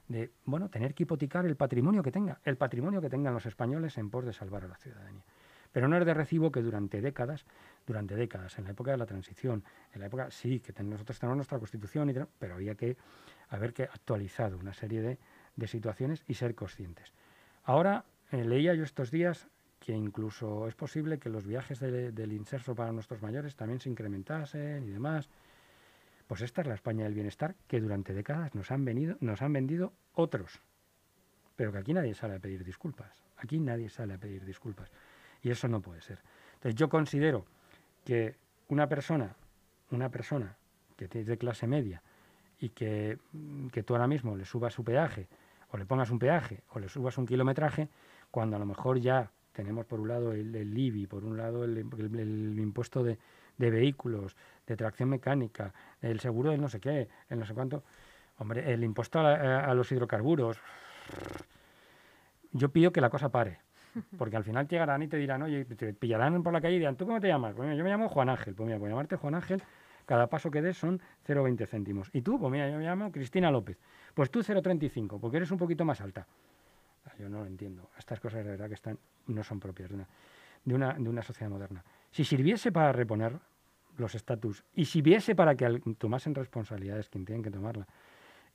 de 0.09 0.33
bueno, 0.45 0.69
tener 0.69 0.95
que 0.95 1.05
hipotecar 1.05 1.47
el 1.47 1.57
patrimonio 1.57 2.03
que 2.03 2.11
tenga, 2.13 2.41
el 2.45 2.57
patrimonio 2.57 3.01
que 3.01 3.09
tengan 3.09 3.35
los 3.35 3.47
españoles 3.47 3.97
en 3.99 4.11
pos 4.11 4.25
de 4.25 4.33
salvar 4.33 4.65
a 4.65 4.69
la 4.69 4.77
ciudadanía. 4.77 5.25
Pero 5.73 5.89
no 5.89 5.97
es 5.97 6.07
de 6.07 6.15
recibo 6.15 6.53
que 6.53 6.63
durante 6.63 7.01
décadas, 7.01 7.47
durante 7.87 8.15
décadas, 8.15 8.59
en 8.59 8.65
la 8.65 8.71
época 8.71 8.93
de 8.93 8.97
la 8.97 9.07
transición, 9.07 9.65
en 9.93 10.01
la 10.01 10.07
época, 10.07 10.31
sí, 10.31 10.61
que 10.61 10.73
nosotros 10.85 11.19
tenemos 11.19 11.37
nuestra 11.37 11.59
constitución, 11.59 12.11
y 12.11 12.15
pero 12.39 12.55
había 12.55 12.77
que 12.77 12.97
haber 13.49 13.73
que 13.73 13.83
actualizado 13.83 14.57
una 14.57 14.73
serie 14.73 15.03
de, 15.03 15.19
de 15.57 15.67
situaciones 15.67 16.23
y 16.29 16.35
ser 16.35 16.55
conscientes. 16.55 17.13
Ahora, 17.65 18.05
eh, 18.31 18.45
leía 18.45 18.75
yo 18.75 18.85
estos 18.85 19.11
días 19.11 19.49
que 19.85 19.93
incluso 19.93 20.67
es 20.67 20.75
posible 20.75 21.19
que 21.19 21.29
los 21.29 21.47
viajes 21.47 21.79
del 21.79 22.33
inserso 22.33 22.75
para 22.75 22.91
nuestros 22.93 23.21
mayores 23.21 23.55
también 23.55 23.81
se 23.81 23.91
incrementasen 23.91 24.83
y 24.85 24.91
demás. 24.91 25.29
Pues 26.27 26.41
esta 26.41 26.63
es 26.63 26.67
la 26.67 26.75
España 26.75 27.05
del 27.05 27.15
bienestar 27.15 27.55
que 27.69 27.81
durante 27.81 28.15
décadas 28.15 28.55
nos 28.55 28.71
han, 28.71 28.85
venido, 28.85 29.17
nos 29.21 29.43
han 29.43 29.53
vendido 29.53 29.93
otros. 30.15 30.61
Pero 31.57 31.73
que 31.73 31.79
aquí 31.79 31.93
nadie 31.93 32.15
sale 32.15 32.37
a 32.37 32.39
pedir 32.39 32.65
disculpas. 32.65 33.23
Aquí 33.37 33.61
nadie 33.61 33.89
sale 33.89 34.15
a 34.15 34.19
pedir 34.19 34.45
disculpas. 34.45 34.91
Y 35.43 35.51
eso 35.51 35.69
no 35.69 35.81
puede 35.81 36.01
ser. 36.01 36.19
Entonces 36.55 36.75
yo 36.75 36.89
considero 36.89 37.45
que 38.05 38.37
una 38.69 38.89
persona, 38.89 39.37
una 39.91 40.09
persona 40.11 40.57
que 40.97 41.05
es 41.13 41.27
de 41.27 41.37
clase 41.37 41.67
media 41.67 42.03
y 42.59 42.71
que, 42.71 43.19
que 43.73 43.83
tú 43.83 43.95
ahora 43.95 44.07
mismo 44.07 44.37
le 44.37 44.45
subas 44.45 44.73
su 44.73 44.85
peaje 44.85 45.29
o 45.71 45.77
le 45.77 45.85
pongas 45.85 46.11
un 46.11 46.19
peaje 46.19 46.63
o 46.71 46.79
le 46.79 46.89
subas 46.89 47.19
un 47.19 47.27
kilometraje, 47.27 47.89
cuando 48.31 48.57
a 48.57 48.59
lo 48.59 48.67
mejor 48.67 48.99
ya 49.01 49.31
tenemos 49.53 49.87
por 49.87 50.01
un 50.01 50.09
lado 50.09 50.33
el, 50.33 50.55
el 50.55 50.77
IBI, 50.77 51.07
por 51.07 51.25
un 51.25 51.37
lado 51.37 51.65
el, 51.65 51.79
impuesto 52.59 53.03
de, 53.03 53.19
vehículos, 53.57 54.37
de 54.67 54.77
tracción 54.77 55.09
mecánica, 55.09 55.73
el 56.01 56.21
seguro 56.21 56.51
de 56.51 56.59
no 56.59 56.69
sé 56.69 56.81
qué, 56.81 57.09
el 57.29 57.39
no 57.39 57.47
sé 57.47 57.55
cuánto. 57.55 57.83
Hombre, 58.39 58.73
el 58.73 58.83
impuesto 58.83 59.21
a, 59.21 59.73
los 59.75 59.91
hidrocarburos. 59.93 60.59
Yo 62.53 62.69
pido 62.71 62.93
que 62.93 63.01
la 63.01 63.11
cosa 63.11 63.29
pare. 63.29 63.59
Porque 64.19 64.37
al 64.37 64.45
final 64.45 64.67
llegarán 64.67 65.03
y 65.03 65.09
te 65.09 65.17
dirán, 65.17 65.43
oye, 65.43 65.65
te 65.65 65.95
pillarán 65.95 66.43
por 66.43 66.53
la 66.53 66.61
calle 66.61 66.77
y 66.77 66.79
dirán, 66.79 66.97
¿tú 66.97 67.07
cómo 67.07 67.21
te 67.21 67.29
llamas? 67.29 67.55
Pues 67.55 67.77
yo 67.77 67.85
me 67.85 67.91
llamo 67.91 68.09
Juan 68.09 68.29
Ángel. 68.29 68.55
Pues 68.55 68.67
mira, 68.67 68.79
por 68.79 68.89
llamarte 68.89 69.17
Juan 69.17 69.37
Ángel, 69.37 69.63
cada 70.05 70.27
paso 70.27 70.51
que 70.51 70.63
des 70.63 70.77
son 70.77 71.01
0,20 71.27 71.67
céntimos. 71.67 72.11
Y 72.13 72.23
tú, 72.23 72.39
pues 72.39 72.51
mira, 72.51 72.69
yo 72.69 72.79
me 72.79 72.85
llamo 72.85 73.13
Cristina 73.13 73.51
López. 73.51 73.79
Pues 74.15 74.31
tú 74.31 74.41
0,35, 74.41 75.21
porque 75.21 75.37
eres 75.37 75.51
un 75.51 75.59
poquito 75.59 75.85
más 75.85 76.01
alta. 76.01 76.27
Yo 77.19 77.29
no 77.29 77.41
lo 77.41 77.47
entiendo. 77.47 77.91
Estas 77.97 78.19
cosas 78.19 78.45
de 78.45 78.51
verdad 78.51 78.69
que 78.69 78.75
están, 78.75 78.99
no 79.29 79.45
son 79.45 79.61
propias 79.61 79.91
de 79.91 79.95
una, 79.95 80.09
de 80.65 80.75
una, 80.75 80.95
de 80.95 81.09
una 81.09 81.23
sociedad 81.23 81.51
moderna. 81.51 81.85
Si 82.11 82.25
sirviese 82.25 82.73
para 82.73 82.93
reponer 82.93 83.39
los 83.97 84.15
estatus 84.15 84.65
y 84.75 84.87
si 84.87 85.03
viese 85.03 85.35
para 85.35 85.55
que 85.55 85.81
tomasen 85.99 86.35
responsabilidades 86.35 87.09
quien 87.09 87.25
tienen 87.25 87.43
que 87.43 87.51
tomarla 87.51 87.87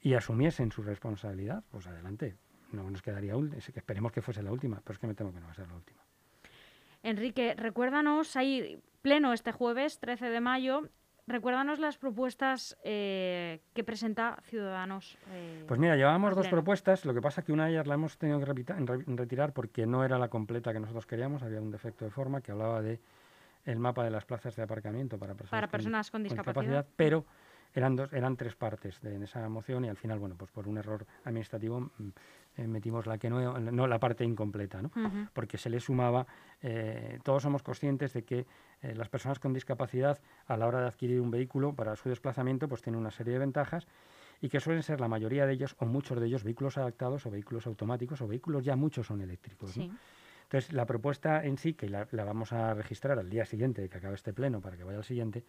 y 0.02 0.14
asumiesen 0.14 0.72
su 0.72 0.82
responsabilidad, 0.82 1.64
pues 1.72 1.88
adelante. 1.88 2.38
No 2.72 2.90
nos 2.90 3.02
quedaría 3.02 3.34
esperemos 3.74 4.12
que 4.12 4.22
fuese 4.22 4.44
la 4.44 4.52
última, 4.52 4.80
pero 4.84 4.94
es 4.94 5.00
que 5.00 5.08
me 5.08 5.16
temo 5.16 5.34
que 5.34 5.40
no 5.40 5.48
va 5.48 5.52
a 5.52 5.56
ser 5.56 5.68
la 5.68 5.76
última. 5.76 6.02
Enrique, 7.02 7.56
recuérdanos, 7.56 8.36
hay 8.36 8.80
pleno 9.02 9.34
este 9.34 9.52
jueves, 9.52 10.00
13 10.00 10.30
de 10.30 10.40
mayo, 10.40 10.90
Recuérdanos 11.30 11.78
las 11.78 12.00
propuestas 12.00 12.76
eh, 12.84 13.62
que 13.76 13.84
presenta 13.84 14.40
Ciudadanos. 14.46 15.16
Eh, 15.32 15.64
pues 15.68 15.80
mira, 15.80 15.96
llevábamos 15.96 16.36
dos 16.36 16.48
propuestas, 16.48 17.06
lo 17.06 17.14
que 17.14 17.22
pasa 17.22 17.42
es 17.42 17.46
que 17.46 17.54
una 17.54 17.66
de 17.66 17.74
ellas 17.74 17.86
la 17.86 17.94
hemos 17.94 18.18
tenido 18.18 18.40
que 18.40 18.46
retirar 18.46 19.54
porque 19.54 19.86
no 19.86 20.04
era 20.04 20.18
la 20.18 20.30
completa 20.30 20.74
que 20.74 20.80
nosotros 20.80 21.06
queríamos, 21.06 21.44
había 21.44 21.62
un 21.62 21.70
defecto 21.70 22.04
de 22.04 22.10
forma 22.10 22.42
que 22.42 22.52
hablaba 22.52 22.82
de 22.82 23.00
el 23.66 23.80
mapa 23.80 24.04
de 24.04 24.12
las 24.12 24.26
plazas 24.26 24.56
de 24.56 24.64
aparcamiento 24.64 25.18
para 25.18 25.36
personas, 25.36 26.12
con, 26.12 26.24
discapacidad, 26.24 26.86
pero 26.96 27.26
eran 27.74 27.96
dos, 27.96 28.12
eran 28.14 28.36
tres 28.36 28.56
partes 28.56 29.00
de, 29.02 29.16
en 29.16 29.24
esa 29.24 29.48
moción 29.50 29.86
y 29.86 29.90
al 29.90 29.98
final, 29.98 30.20
bueno, 30.20 30.36
pues 30.38 30.52
por 30.52 30.68
un 30.68 30.78
error 30.78 31.06
administrativo 31.24 31.82
mm, 31.82 32.10
eh, 32.58 32.68
metimos 32.68 33.06
la 33.06 33.18
que 33.18 33.30
no, 33.30 33.60
no 33.60 33.88
la 33.88 34.00
parte 34.00 34.24
incompleta, 34.24 34.82
¿no? 34.82 34.92
Porque 35.34 35.58
se 35.58 35.70
le 35.70 35.80
sumaba, 35.80 36.26
eh, 36.62 37.20
todos 37.24 37.44
somos 37.44 37.62
conscientes 37.62 38.14
de 38.14 38.24
que 38.24 38.46
eh, 38.82 38.96
las 38.96 39.10
personas 39.10 39.40
con 39.40 39.54
discapacidad 39.54 40.20
a 40.48 40.58
la 40.58 40.68
hora 40.68 40.82
de 40.82 40.88
adquirir 40.88 41.22
un 41.22 41.32
vehículo 41.32 41.74
para 41.74 41.96
su 41.96 42.10
desplazamiento, 42.10 42.68
pues 42.68 42.82
tienen 42.82 43.00
una 43.00 43.12
serie 43.12 43.34
de 43.34 43.40
ventajas 43.40 43.88
y 44.42 44.50
que 44.50 44.60
suelen 44.60 44.84
ser 44.84 45.00
la 45.00 45.08
mayoría 45.08 45.46
de 45.46 45.54
ellos 45.54 45.76
o 45.80 45.86
muchos 45.86 46.20
de 46.20 46.26
ellos 46.26 46.44
vehículos 46.44 46.78
adaptados 46.78 47.26
o 47.26 47.32
vehículos 47.32 47.68
automáticos 47.68 48.22
o 48.22 48.28
vehículos 48.28 48.64
ya 48.64 48.76
muchos 48.76 49.08
son 49.08 49.22
eléctricos. 49.22 49.78
Entonces, 50.50 50.74
la 50.74 50.88
propuesta 50.88 51.46
en 51.46 51.60
sí, 51.60 51.76
que 51.76 51.88
la, 51.88 52.08
la, 52.10 52.24
vamos 52.24 52.54
a 52.54 52.74
registrar 52.74 53.20
al 53.20 53.30
día 53.30 53.46
siguiente 53.46 53.84
de 53.84 53.90
que 53.90 54.00
acabe 54.00 54.16
este 54.16 54.34
pleno 54.34 54.62
para 54.62 54.78
que 54.78 54.84
vaya 54.84 54.98
al 54.98 55.04
siguiente, 55.04 55.44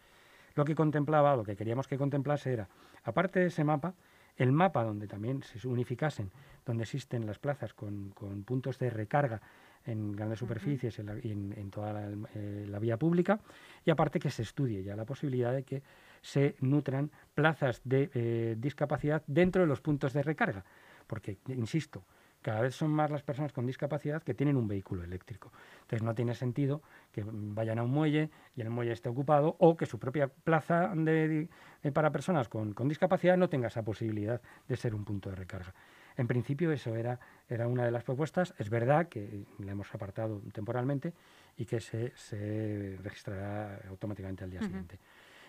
lo 0.55 0.67
que 0.67 0.75
contemplaba, 0.75 1.35
lo 1.37 1.43
que 1.43 1.57
queríamos 1.57 1.89
que 1.89 1.97
contemplase 1.97 2.53
era, 2.53 2.69
aparte 3.05 3.41
de 3.41 3.47
ese 3.47 3.65
mapa, 3.65 3.95
el 4.37 4.53
mapa 4.53 4.85
donde 4.85 5.07
también 5.07 5.43
se 5.43 5.67
unificasen, 5.67 6.31
donde 6.67 6.83
existen 6.83 7.25
las 7.25 7.39
plazas 7.39 7.73
con, 7.73 8.13
puntos 8.45 8.79
de 8.79 8.91
recarga 8.91 9.41
en 9.87 10.13
grandes 10.13 10.39
superficies 10.39 11.01
y 11.23 11.31
en, 11.31 11.71
toda 11.71 12.07
eh, 12.35 12.67
la, 12.69 12.79
vía 12.79 12.99
pública, 12.99 13.41
y 13.87 13.91
aparte 13.91 14.21
que 14.21 14.31
se 14.31 14.43
estudie 14.43 14.83
ya 14.83 14.97
la 14.97 15.07
posibilidad 15.07 15.55
de 15.55 15.63
que 15.63 15.83
se 16.21 16.57
nutran 16.61 17.11
plazas 17.35 17.81
de 17.85 18.11
eh, 18.13 18.55
discapacidad 18.59 19.23
dentro 19.27 19.63
de 19.63 19.69
los 19.69 19.81
puntos 19.81 20.13
de 20.13 20.23
recarga, 20.23 20.63
porque, 21.07 21.39
insisto, 21.49 22.05
cada 22.43 22.63
vez 22.63 22.75
son 22.75 22.91
más 22.91 23.11
las 23.11 23.23
personas 23.23 23.53
con 23.53 23.67
discapacidad 23.67 24.23
que 24.23 24.35
tienen 24.35 24.57
un 24.57 24.67
vehículo 24.67 25.05
eléctrico. 25.05 25.53
Entonces 25.83 26.03
no 26.03 26.15
tiene 26.15 26.35
sentido 26.35 26.83
que 27.13 27.25
vayan 27.27 27.79
a 27.79 27.83
un 27.83 27.91
muelle 27.91 28.31
y 28.57 28.63
el 28.63 28.71
muelle 28.71 28.93
esté 28.93 29.09
ocupado 29.09 29.57
o 29.59 29.77
que 29.77 29.87
su 29.87 29.99
propia 29.99 30.29
plaza 30.29 30.93
de, 30.95 31.49
para 31.93 32.11
personas 32.11 32.49
con, 32.49 32.73
con, 32.73 32.89
discapacidad 32.89 33.37
no 33.37 33.49
tenga 33.49 33.69
esa 33.69 33.83
posibilidad 33.83 34.41
de 34.69 34.77
ser 34.77 34.95
un 34.95 35.05
punto 35.05 35.31
de 35.31 35.37
recarga. 35.37 35.75
En 36.17 36.27
principio 36.27 36.73
eso 36.73 36.97
era, 36.97 37.19
era 37.49 37.67
una 37.67 37.85
de 37.85 37.91
las 37.91 38.05
propuestas. 38.05 38.55
Es 38.59 38.69
verdad 38.69 39.09
que 39.09 39.45
la 39.59 39.73
hemos 39.73 39.95
apartado 39.95 40.41
temporalmente 40.53 41.15
y 41.57 41.65
que 41.67 41.81
se, 41.81 42.13
se 42.17 42.99
registrará 43.03 43.81
automáticamente 43.89 44.45
al 44.45 44.51
día 44.51 44.61
siguiente. 44.61 44.99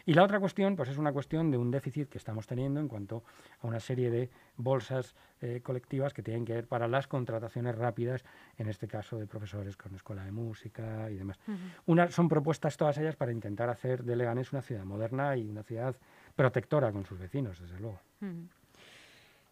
Y 0.06 0.14
la 0.14 0.24
otra 0.24 0.40
cuestión, 0.40 0.76
pues 0.76 0.90
es 0.90 0.98
una 0.98 1.12
cuestión 1.12 1.52
de 1.52 1.58
un 1.58 1.72
déficit 1.72 2.10
que 2.10 2.18
estamos 2.18 2.48
teniendo 2.48 2.80
en 2.80 2.88
cuanto 2.88 3.24
a 3.62 3.68
una 3.68 3.80
serie 3.80 4.10
de 4.10 4.30
bolsas 4.58 5.16
eh, 5.42 5.62
colectivas 5.64 6.14
que 6.14 6.24
tienen 6.24 6.46
que 6.46 6.54
ver 6.54 6.68
para 6.68 6.88
las 6.88 7.08
contrataciones 7.08 7.76
rápidas, 7.76 8.24
en 8.58 8.68
este 8.68 8.88
caso 8.88 9.18
de 9.18 9.28
profesores 9.28 9.78
con 9.78 9.96
escuela 9.96 10.24
de 10.24 10.32
música 10.32 11.10
y 11.10 11.16
demás. 11.16 11.40
una, 11.86 12.10
son 12.10 12.30
propuestas 12.30 12.78
todas 12.78 12.98
ellas 12.98 13.16
para 13.16 13.32
intentar 13.32 13.70
hacer 13.70 14.04
de 14.04 14.16
Leganés 14.16 14.52
una 14.52 14.62
ciudad 14.62 14.84
moderna 14.84 15.36
y 15.38 15.50
una 15.50 15.64
ciudad 15.64 15.96
protectora 16.36 16.92
con 16.92 17.06
sus 17.06 17.20
vecinos, 17.20 17.60
desde 17.60 17.80
luego. 17.80 18.00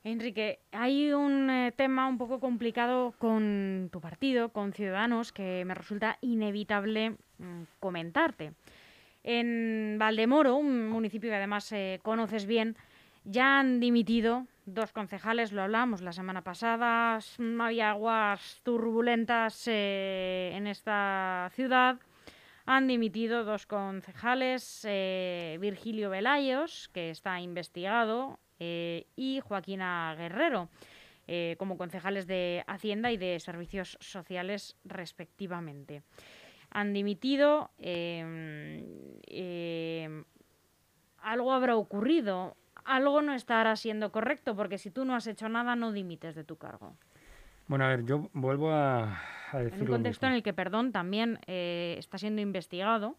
Enrique, 0.03 0.59
hay 0.71 1.11
un 1.11 1.49
eh, 1.49 1.73
tema 1.75 2.07
un 2.07 2.17
poco 2.17 2.39
complicado 2.39 3.13
con 3.17 3.89
tu 3.91 3.99
partido, 3.99 4.49
con 4.49 4.71
Ciudadanos, 4.71 5.33
que 5.33 5.63
me 5.65 5.73
resulta 5.73 6.17
inevitable 6.21 7.17
mm, 7.37 7.63
comentarte. 7.79 8.53
En 9.23 9.97
Valdemoro, 9.99 10.55
un 10.55 10.89
municipio 10.89 11.29
que 11.29 11.35
además 11.35 11.71
eh, 11.71 11.99
conoces 12.03 12.45
bien, 12.45 12.77
ya 13.25 13.59
han 13.59 13.79
dimitido 13.79 14.47
dos 14.65 14.91
concejales, 14.93 15.51
lo 15.51 15.61
hablamos 15.61 16.01
la 16.01 16.13
semana 16.13 16.41
pasada, 16.43 17.19
había 17.59 17.89
aguas 17.91 18.61
turbulentas 18.63 19.67
eh, 19.67 20.51
en 20.53 20.67
esta 20.67 21.51
ciudad. 21.53 21.99
Han 22.65 22.87
dimitido 22.87 23.43
dos 23.43 23.65
concejales, 23.65 24.85
eh, 24.87 25.57
Virgilio 25.59 26.09
Velayos, 26.09 26.89
que 26.93 27.09
está 27.09 27.39
investigado, 27.41 28.39
y 28.61 29.39
Joaquina 29.41 30.13
Guerrero, 30.17 30.67
como 31.57 31.77
concejales 31.77 32.27
de 32.27 32.65
Hacienda 32.67 33.09
y 33.09 33.15
de 33.15 33.39
Servicios 33.39 33.97
Sociales 34.01 34.75
respectivamente 34.83 36.03
han 36.71 36.93
dimitido, 36.93 37.71
em, 37.77 38.83
em, 39.27 40.23
algo 41.17 41.53
habrá 41.53 41.75
ocurrido, 41.75 42.55
algo 42.85 43.21
no 43.21 43.33
estará 43.33 43.75
siendo 43.75 44.11
correcto, 44.11 44.55
porque 44.55 44.77
si 44.77 44.91
tú 44.91 45.05
no 45.05 45.15
has 45.15 45.27
hecho 45.27 45.49
nada, 45.49 45.75
no 45.75 45.91
dimites 45.91 46.35
de 46.35 46.43
tu 46.43 46.57
cargo. 46.57 46.95
Bueno, 47.67 47.85
a 47.85 47.89
ver, 47.89 48.05
yo 48.05 48.29
vuelvo 48.33 48.71
a, 48.71 49.21
decir. 49.53 49.73
En 49.73 49.81
un 49.81 49.87
contexto 49.87 50.25
en 50.25 50.33
el 50.33 50.43
que, 50.43 50.53
perdón, 50.53 50.91
también 50.91 51.39
eh, 51.45 51.95
está 51.99 52.17
siendo 52.17 52.41
investigado. 52.41 53.17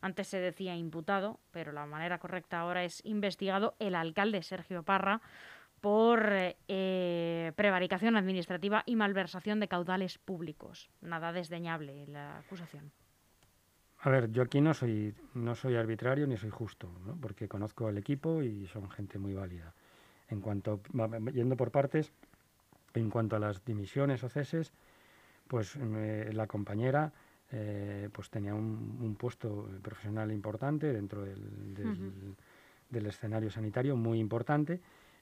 Antes 0.00 0.28
se 0.28 0.40
decía 0.40 0.74
imputado, 0.74 1.38
pero 1.50 1.72
la 1.72 1.84
manera 1.84 2.18
correcta 2.18 2.60
ahora 2.60 2.84
es 2.84 3.04
investigado 3.04 3.74
el 3.78 3.94
alcalde 3.94 4.42
Sergio 4.42 4.82
Parra 4.82 5.20
por 5.80 6.20
eh, 6.68 7.52
prevaricación 7.56 8.16
administrativa 8.16 8.82
y 8.86 8.96
malversación 8.96 9.60
de 9.60 9.68
caudales 9.68 10.18
públicos. 10.18 10.90
Nada 11.00 11.32
desdeñable 11.32 12.06
la 12.06 12.38
acusación. 12.38 12.92
A 14.02 14.10
ver, 14.10 14.30
yo 14.30 14.42
aquí 14.42 14.60
no 14.60 14.72
soy, 14.72 15.14
no 15.34 15.54
soy 15.54 15.76
arbitrario 15.76 16.26
ni 16.26 16.36
soy 16.36 16.50
justo, 16.50 16.90
¿no? 17.04 17.16
porque 17.16 17.48
conozco 17.48 17.86
al 17.86 17.98
equipo 17.98 18.42
y 18.42 18.66
son 18.66 18.90
gente 18.90 19.18
muy 19.18 19.34
válida. 19.34 19.74
En 20.28 20.40
cuanto, 20.40 20.80
yendo 21.32 21.56
por 21.56 21.70
partes, 21.70 22.12
en 22.94 23.10
cuanto 23.10 23.36
a 23.36 23.38
las 23.38 23.64
dimisiones 23.64 24.22
o 24.24 24.28
ceses, 24.28 24.72
pues 25.48 25.76
la 25.76 26.46
compañera 26.46 27.12
eh, 27.50 28.08
pues 28.12 28.30
tenía 28.30 28.54
un, 28.54 29.16
puesto 29.18 29.68
profesional 29.82 30.30
importante 30.30 30.92
dentro 30.92 31.24
del, 31.24 32.36
del 32.88 33.06
escenario 33.06 33.50
sanitario, 33.50 33.96
muy 33.96 34.18
importante, 34.20 34.80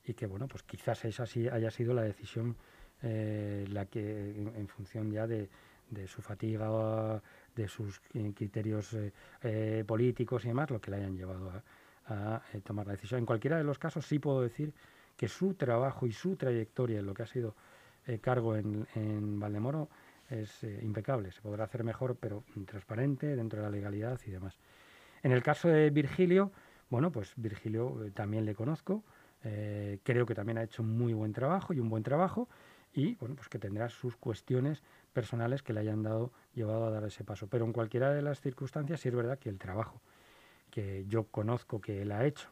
y 0.08 0.14
que 0.14 0.26
bueno, 0.26 0.48
pues 0.48 0.62
quizás 0.62 1.04
esa 1.04 1.26
sí 1.26 1.48
haya 1.48 1.70
sido 1.70 1.94
la 1.94 2.02
decisión 2.02 2.56
eh, 3.02 3.64
la 3.70 3.86
que 3.86 4.30
en, 4.56 4.66
función 4.66 5.10
ya 5.12 5.26
de, 5.26 5.48
su 6.06 6.20
fatiga, 6.20 7.22
de 7.54 7.68
sus 7.68 8.00
criterios 8.34 8.92
eh, 8.94 9.12
eh, 9.42 9.84
políticos 9.86 10.44
y 10.44 10.48
demás, 10.48 10.70
lo 10.70 10.80
que 10.80 10.90
le 10.90 10.96
hayan 10.98 11.16
llevado 11.16 11.62
a, 12.06 12.42
tomar 12.64 12.86
la 12.86 12.92
decisión. 12.92 13.20
En 13.20 13.26
cualquiera 13.26 13.58
de 13.58 13.64
los 13.64 13.78
casos 13.78 14.06
sí 14.06 14.18
puedo 14.18 14.40
decir 14.40 14.72
que 15.16 15.28
su 15.28 15.54
trabajo 15.54 16.06
y 16.06 16.12
su 16.12 16.36
trayectoria 16.36 17.00
en 17.00 17.06
lo 17.06 17.12
que 17.12 17.22
ha 17.22 17.26
sido 17.26 17.54
cargo 18.22 18.56
en, 18.56 18.86
en, 18.94 19.38
Valdemoro 19.38 19.90
es 20.30 20.64
impecable. 20.64 21.30
Se 21.32 21.42
podrá 21.42 21.64
hacer 21.64 21.84
mejor, 21.84 22.16
pero 22.18 22.44
transparente, 22.64 23.36
dentro 23.36 23.58
de 23.58 23.66
la 23.66 23.70
legalidad 23.70 24.18
y 24.26 24.30
demás. 24.30 24.58
En 25.22 25.32
el 25.32 25.42
caso 25.42 25.68
de 25.68 25.90
Virgilio, 25.90 26.50
bueno, 26.88 27.12
pues 27.12 27.34
Virgilio 27.36 28.10
también 28.14 28.46
le 28.46 28.54
conozco. 28.54 29.04
Eh, 29.44 29.98
creo 30.02 30.26
que 30.26 30.34
también 30.34 30.58
ha 30.58 30.62
hecho 30.64 30.82
un 30.82 30.98
muy 30.98 31.12
buen 31.12 31.32
trabajo 31.32 31.72
y 31.72 31.80
un 31.80 31.88
buen 31.88 32.02
trabajo 32.02 32.48
y 32.92 33.14
bueno, 33.16 33.36
pues 33.36 33.48
que 33.48 33.58
tendrá 33.58 33.88
sus 33.88 34.16
cuestiones 34.16 34.82
personales 35.12 35.62
que 35.62 35.72
le 35.72 35.80
hayan 35.80 36.02
dado, 36.02 36.32
llevado 36.54 36.86
a 36.86 36.90
dar 36.90 37.04
ese 37.04 37.24
paso. 37.24 37.46
Pero 37.46 37.64
en 37.64 37.72
cualquiera 37.72 38.12
de 38.12 38.22
las 38.22 38.40
circunstancias 38.40 39.00
sí 39.00 39.08
es 39.08 39.14
verdad 39.14 39.38
que 39.38 39.48
el 39.48 39.58
trabajo 39.58 40.00
que 40.70 41.04
yo 41.08 41.24
conozco 41.24 41.80
que 41.80 42.02
él 42.02 42.12
ha 42.12 42.26
hecho, 42.26 42.48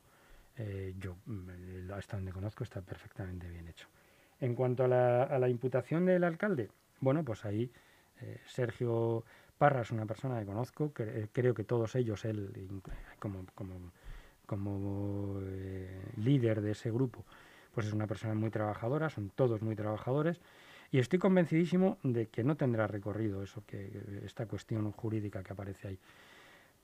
eh, 0.57 0.95
yo 0.99 1.17
mm, 1.27 1.93
hasta 1.93 2.17
donde 2.17 2.33
conozco 2.33 2.65
está 2.65 2.81
perfectamente 2.81 3.49
bien 3.49 3.69
hecho. 3.69 3.89
En 4.41 4.55
cuanto 4.55 4.85
a 4.85 4.89
la, 4.89 5.49
imputación 5.49 6.07
del 6.07 6.25
alcalde, 6.25 6.71
bueno, 7.01 7.25
pues 7.25 7.45
ahí 7.45 7.71
eh, 8.21 8.41
Sergio 8.47 9.25
Parra 9.59 9.83
es 9.83 9.91
una 9.91 10.07
persona 10.07 10.39
que 10.39 10.47
conozco, 10.47 10.93
creo 10.93 11.55
que 11.55 11.65
todos 11.65 11.95
ellos, 11.95 12.25
él 12.27 12.53
como 13.19 13.45
como 14.47 15.41
eh, 15.43 16.01
líder 16.17 16.61
de 16.63 16.73
ese 16.73 16.91
grupo, 16.91 17.25
pues 17.75 17.89
es 17.89 17.93
una 17.93 18.07
persona 18.07 18.35
muy 18.35 18.51
trabajadora, 18.51 19.11
son 19.11 19.31
todos 19.31 19.61
muy 19.61 19.77
trabajadores, 19.77 20.41
y 20.91 20.99
estoy 20.99 21.19
convencidísimo 21.19 21.99
de 22.03 22.29
que 22.29 22.45
no 22.45 22.57
tendrá 22.57 22.87
recorrido 22.87 23.43
eso 23.43 23.65
que 23.67 24.23
esta 24.25 24.47
cuestión 24.47 24.91
jurídica 24.93 25.43
que 25.43 25.53
aparece 25.53 25.89
ahí. 25.89 25.99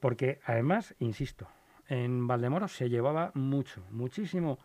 Porque 0.00 0.40
además, 0.44 0.94
insisto, 0.98 1.48
en 1.88 2.26
Valdemoro 2.26 2.68
se 2.68 2.90
llevaba 2.90 3.30
mucho, 3.34 3.84
muchísimo 3.90 4.58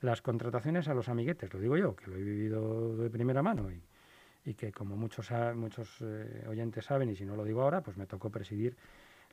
las 0.00 0.22
contrataciones 0.22 0.88
a 0.88 0.94
los 0.94 1.08
amiguetes, 1.08 1.52
lo 1.54 1.60
digo 1.60 1.76
yo, 1.76 1.94
que 1.94 2.10
lo 2.10 2.16
he 2.16 2.22
vivido 2.22 2.96
de 2.96 3.08
primera 3.10 3.42
mano 3.42 3.70
y, 3.70 4.54
que 4.54 4.72
como 4.72 4.96
muchos, 4.96 5.30
muchos 5.54 5.98
eh, 6.00 6.44
oyentes 6.48 6.84
saben, 6.84 7.08
y 7.10 7.16
si 7.16 7.24
no 7.24 7.36
lo 7.36 7.44
digo 7.44 7.62
ahora, 7.62 7.82
pues 7.82 7.96
me 7.96 8.06
tocó 8.06 8.30
presidir 8.30 8.76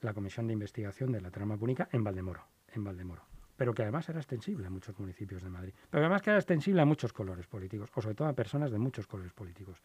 la 0.02 0.14
comisión 0.14 0.46
de 0.46 0.54
investigación 0.54 1.12
de 1.12 1.22
la 1.22 1.32
trama 1.32 1.58
púnica 1.58 1.90
en 1.92 2.04
Valdemoro 2.04 2.46
en 2.78 2.84
Valdemoro, 2.84 3.24
pero 3.58 3.74
que 3.74 3.82
además 3.82 4.08
era 4.10 4.20
extensible 4.20 4.68
a 4.68 4.70
muchos 4.70 4.98
municipios 5.00 5.44
de 5.44 5.50
Madrid, 5.50 5.74
pero 5.90 6.06
además 6.06 6.22
que 6.22 6.30
era 6.30 6.40
extensible 6.40 6.82
a 6.82 6.86
muchos 6.86 7.12
colores 7.12 7.48
políticos, 7.48 7.90
o 7.94 8.02
sobre 8.02 8.16
todo 8.16 8.28
a 8.28 8.34
personas 8.34 8.72
de 8.72 8.78
muchos 8.80 9.08
colores 9.08 9.34
políticos. 9.34 9.82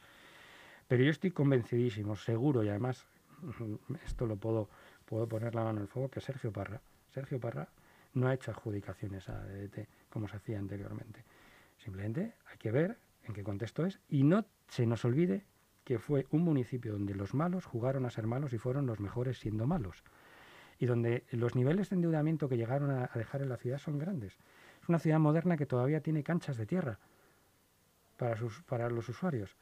Pero 0.87 1.03
yo 1.03 1.11
estoy 1.11 1.31
convencidísimo, 1.31 2.15
seguro, 2.17 2.63
y 2.63 2.69
además 2.69 3.07
esto 4.05 4.27
lo 4.27 4.37
puedo, 4.37 4.69
puedo 5.05 5.27
poner 5.29 5.55
la 5.55 5.65
mano 5.65 5.79
en 5.79 5.83
el 5.83 5.89
fuego, 5.89 6.09
que 6.09 6.21
Sergio 6.21 6.53
Parra, 6.53 6.81
Sergio 7.11 7.41
Parra 7.41 7.69
no 8.15 8.29
ha 8.29 8.35
hecho 8.35 8.51
adjudicaciones 8.51 9.29
a 9.29 9.45
DDT 9.45 9.89
como 10.11 10.29
se 10.29 10.37
hacía 10.37 10.59
anteriormente. 10.59 11.25
Simplemente 11.79 12.35
hay 12.47 12.59
que 12.59 12.71
ver 12.71 12.99
en 13.25 13.35
qué 13.35 13.43
contexto 13.43 13.87
es 13.87 14.01
y 14.09 14.25
no 14.25 14.45
se 14.69 14.87
nos 14.87 15.05
olvide 15.05 15.45
que 15.85 15.99
fue 15.99 16.27
un 16.31 16.43
municipio 16.43 16.93
donde 16.93 17.15
los 17.15 17.35
malos 17.35 17.65
jugaron 17.65 18.05
a 18.07 18.11
ser 18.11 18.27
malos 18.27 18.53
y 18.53 18.59
fueron 18.59 18.87
los 18.87 19.01
mejores 19.01 19.39
siendo 19.39 19.67
malos 19.67 20.05
y 20.83 20.87
donde 20.87 21.23
los 21.31 21.55
niveles 21.55 21.91
de 21.91 21.95
endeudamiento 21.95 22.49
que 22.49 22.57
llegaron 22.57 22.91
a, 22.91 23.09
dejar 23.15 23.41
en 23.41 23.49
la 23.49 23.57
ciudad 23.57 23.79
son 23.79 24.01
grandes. 24.01 24.37
Es 24.83 24.89
una 24.89 24.99
ciudad 24.99 25.21
moderna 25.21 25.57
que 25.57 25.65
todavía 25.65 26.01
tiene 26.01 26.25
canchas 26.25 26.57
de 26.57 26.67
tierra 26.67 26.99
para, 28.17 28.37
sus, 28.37 28.63
para 28.63 28.91
los 28.91 29.09
usuarios 29.09 29.57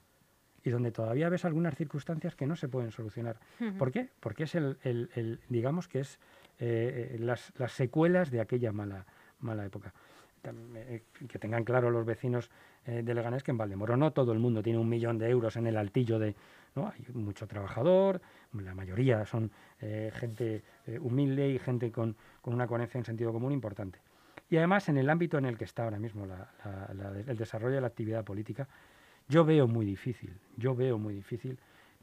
y 0.65 0.71
donde 0.71 0.93
todavía 0.93 1.29
ves 1.29 1.45
algunas 1.45 1.75
circunstancias 1.75 2.35
que 2.35 2.47
no 2.47 2.57
se 2.57 2.69
pueden 2.69 2.91
solucionar. 2.91 3.39
¿Por 3.77 3.93
qué? 3.93 4.09
Porque 4.19 4.45
es 4.45 4.55
el, 4.55 4.79
el, 4.83 5.41
digamos 5.51 5.89
que 5.89 6.01
es 6.01 6.19
eh, 6.59 7.19
las, 7.21 7.53
las, 7.59 7.73
secuelas 7.73 8.31
de 8.31 8.41
aquella 8.41 8.73
mala, 8.73 9.05
mala 9.41 9.67
época. 9.67 9.93
Eh, 10.43 11.03
que 11.29 11.39
tengan 11.39 11.65
claro 11.65 11.91
los 11.91 12.07
vecinos 12.07 12.51
eh, 12.87 13.03
de 13.03 13.15
Leganés 13.15 13.43
que 13.43 13.51
en 13.51 13.59
Valdemoro 13.59 13.99
no 13.99 14.13
todo 14.15 14.33
el 14.33 14.39
mundo 14.39 14.63
tiene 14.63 14.79
un 14.79 14.89
millón 14.89 15.19
de 15.19 15.29
euros 15.29 15.57
en 15.57 15.67
el 15.67 15.77
altillo 15.77 16.19
de... 16.19 16.35
¿no? 16.75 16.89
Hay 16.89 17.05
mucho 17.13 17.47
trabajador, 17.47 18.23
la 18.55 18.75
mayoría 18.75 19.27
son 19.27 19.51
eh, 19.81 20.11
gente 20.15 20.63
humilde 21.01 21.49
y 21.49 21.59
gente 21.59 21.93
con, 21.93 22.17
con, 22.41 22.55
una 22.55 22.67
coherencia 22.67 22.99
en 22.99 23.05
sentido 23.05 23.33
común 23.33 23.53
importante. 23.53 24.01
Y 24.49 24.57
además 24.57 24.89
en 24.89 24.99
el 24.99 25.09
ámbito 25.09 25.39
en 25.39 25.45
el 25.45 25.57
que 25.57 25.65
está 25.65 25.85
ahora 25.85 25.99
mismo 25.99 26.27
el 27.27 27.37
desarrollo 27.37 27.77
de 27.77 27.81
la 27.81 27.87
actividad 27.87 28.25
política, 28.25 28.67
yo 29.29 29.45
veo 29.45 29.69
muy 29.69 29.87
difícil, 29.87 30.37
yo 30.57 30.75
veo 30.75 30.99
muy 30.99 31.15
difícil 31.15 31.57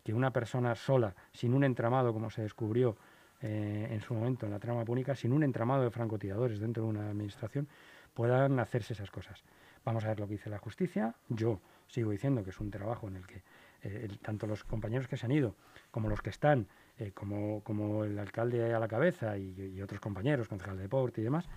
que 0.08 0.14
una 0.14 0.32
persona 0.32 0.74
sola, 0.76 1.14
sin 1.34 1.54
un 1.54 1.66
entramado, 1.66 2.14
como 2.14 2.30
se 2.30 2.42
descubrió 2.42 2.96
eh, 3.42 3.90
en 3.92 4.00
su 4.00 4.14
momento 4.14 4.46
en 4.46 4.54
la 4.54 4.60
trama 4.60 4.86
púnica, 4.86 5.14
sin 5.14 5.34
un 5.34 5.44
entramado 5.44 5.84
de 5.84 5.92
francotiradores 5.92 6.62
dentro 6.62 6.84
de 6.84 6.90
una 6.90 7.10
administración, 7.10 7.68
puedan 8.14 8.58
hacerse 8.60 8.94
esas 8.94 9.12
cosas. 9.12 9.44
Vamos 9.84 10.06
a 10.06 10.08
ver 10.08 10.22
lo 10.22 10.28
que 10.28 10.36
dice 10.36 10.50
la 10.50 10.60
justicia. 10.60 11.14
Yo 11.28 11.60
sigo 11.88 12.12
diciendo 12.12 12.46
que 12.46 12.52
es 12.52 12.60
un 12.62 12.72
trabajo 12.72 13.10
en 13.10 13.18
el 13.18 13.28
que 13.28 13.44
eh, 13.84 14.08
tanto 14.22 14.48
los 14.48 14.64
compañeros 14.64 15.10
que 15.10 15.18
se 15.18 15.26
han 15.26 15.34
ido 15.34 15.56
como 15.92 16.08
los 16.08 16.22
que 16.22 16.30
están, 16.30 16.68
eh, 17.00 17.12
como, 17.14 17.64
como, 17.64 18.04
el 18.04 18.18
alcalde 18.20 18.74
a 18.74 18.80
la 18.80 18.88
cabeza 18.88 19.38
y, 19.38 19.82
otros 19.82 20.00
compañeros, 20.00 20.48
concejal 20.48 20.78
de 20.78 20.84
deporte 20.84 21.22
y 21.22 21.24
demás, 21.24 21.48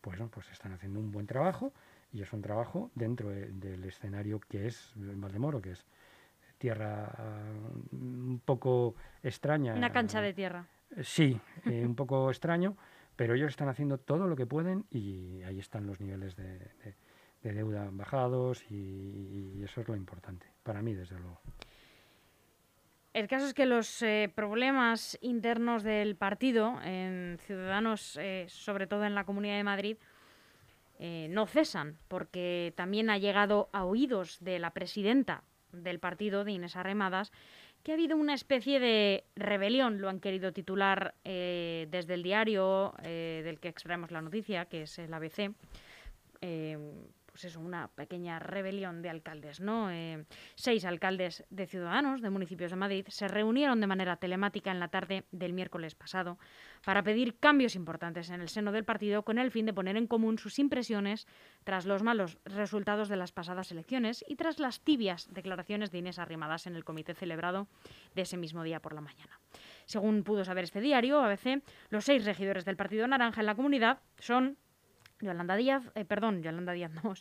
pues, 0.00 0.20
pues 0.30 0.50
están 0.50 0.72
haciendo 0.72 1.00
un 1.00 1.10
buen 1.10 1.26
trabajo 1.26 1.72
y 2.12 2.22
es 2.22 2.32
un 2.32 2.42
trabajo 2.42 2.90
dentro 2.94 3.28
del 3.28 3.84
escenario 3.84 4.40
que 4.40 4.66
es 4.66 4.92
Valdemoro, 4.96 5.60
que 5.60 5.72
es 5.72 5.86
tierra 6.58 7.12
un 7.92 8.40
poco 8.44 8.96
extraña. 9.22 9.74
Una 9.74 9.92
cancha 9.92 10.20
de 10.20 10.34
tierra. 10.34 10.66
Sí, 11.02 11.40
eh, 11.66 11.84
un 11.84 11.94
poco 11.94 12.30
extraño, 12.30 12.76
pero 13.16 13.34
ellos 13.34 13.50
están 13.50 13.68
haciendo 13.68 13.98
todo 13.98 14.26
lo 14.26 14.36
que 14.36 14.46
pueden 14.46 14.84
y 14.90 15.42
ahí 15.42 15.58
están 15.58 15.86
los 15.86 16.00
niveles 16.00 16.36
de, 16.36 16.94
deuda 17.42 17.88
bajados 17.92 18.64
y, 18.70 19.62
eso 19.62 19.80
es 19.80 19.88
lo 19.88 19.96
importante, 19.96 20.46
para 20.62 20.82
mí 20.82 20.94
desde 20.94 21.18
luego. 21.18 21.40
El 23.12 23.26
caso 23.26 23.46
es 23.46 23.54
que 23.54 23.66
los 23.66 24.02
eh, 24.02 24.30
problemas 24.34 25.18
internos 25.20 25.82
del 25.82 26.14
partido 26.16 26.80
en 26.82 27.38
Ciudadanos, 27.40 28.16
eh, 28.20 28.46
sobre 28.48 28.86
todo 28.86 29.04
en 29.04 29.14
la 29.14 29.24
Comunidad 29.24 29.56
de 29.56 29.64
Madrid, 29.64 29.96
no 31.00 31.46
cesan, 31.46 31.96
porque 32.08 32.72
también 32.76 33.08
ha 33.08 33.18
llegado 33.18 33.68
a 33.72 33.84
oídos 33.84 34.38
de 34.40 34.58
la 34.58 34.72
presidenta 34.72 35.44
del 35.70 36.00
partido, 36.00 36.42
de 36.42 36.50
Inés 36.50 36.74
Arremadas, 36.74 37.30
que 37.82 37.92
ha 37.92 37.94
habido 37.94 38.16
una 38.16 38.34
especie 38.34 38.80
de 38.80 39.24
rebelión, 39.36 40.00
lo 40.00 40.08
han 40.08 40.20
querido 40.20 40.52
titular 40.52 41.14
eh, 41.24 41.86
desde 41.90 42.14
el 42.14 42.22
diario 42.22 42.94
eh, 43.02 43.42
del 43.44 43.60
que 43.60 43.68
extraemos 43.68 44.10
la 44.10 44.20
noticia, 44.20 44.66
que 44.66 44.82
es 44.82 44.98
el 44.98 45.12
ABC. 45.14 45.52
Pues 47.38 47.52
eso, 47.52 47.60
una 47.60 47.86
pequeña 47.86 48.40
rebelión 48.40 49.00
de 49.00 49.10
alcaldes, 49.10 49.60
¿no? 49.60 49.92
Eh, 49.92 50.24
seis 50.56 50.84
alcaldes 50.84 51.44
de 51.50 51.68
Ciudadanos 51.68 52.20
de 52.20 52.30
municipios 52.30 52.72
de 52.72 52.76
Madrid 52.76 53.06
se 53.10 53.28
reunieron 53.28 53.80
de 53.80 53.86
manera 53.86 54.16
telemática 54.16 54.72
en 54.72 54.80
la 54.80 54.88
tarde 54.88 55.24
del 55.30 55.52
miércoles 55.52 55.94
pasado 55.94 56.36
para 56.84 57.04
pedir 57.04 57.38
cambios 57.38 57.76
importantes 57.76 58.30
en 58.30 58.40
el 58.40 58.48
seno 58.48 58.72
del 58.72 58.82
partido 58.82 59.22
con 59.22 59.38
el 59.38 59.52
fin 59.52 59.66
de 59.66 59.72
poner 59.72 59.96
en 59.96 60.08
común 60.08 60.36
sus 60.36 60.58
impresiones 60.58 61.28
tras 61.62 61.86
los 61.86 62.02
malos 62.02 62.38
resultados 62.44 63.08
de 63.08 63.14
las 63.14 63.30
pasadas 63.30 63.70
elecciones 63.70 64.24
y 64.26 64.34
tras 64.34 64.58
las 64.58 64.80
tibias 64.80 65.32
declaraciones 65.32 65.92
de 65.92 65.98
Inés 65.98 66.18
Arrimadas 66.18 66.66
en 66.66 66.74
el 66.74 66.82
comité 66.82 67.14
celebrado 67.14 67.68
de 68.16 68.22
ese 68.22 68.36
mismo 68.36 68.64
día 68.64 68.80
por 68.80 68.94
la 68.94 69.00
mañana. 69.00 69.38
Según 69.86 70.24
pudo 70.24 70.44
saber 70.44 70.64
este 70.64 70.80
diario, 70.80 71.20
ABC, 71.20 71.62
los 71.90 72.04
seis 72.04 72.24
regidores 72.24 72.64
del 72.64 72.76
Partido 72.76 73.06
Naranja 73.06 73.42
en 73.42 73.46
la 73.46 73.54
comunidad 73.54 74.00
son 74.18 74.58
Yolanda 75.20 75.56
Díaz, 75.56 75.82
eh, 75.94 76.04
perdón, 76.04 76.42
Yolanda 76.42 76.72
Díaz, 76.72 76.92
no, 77.04 77.14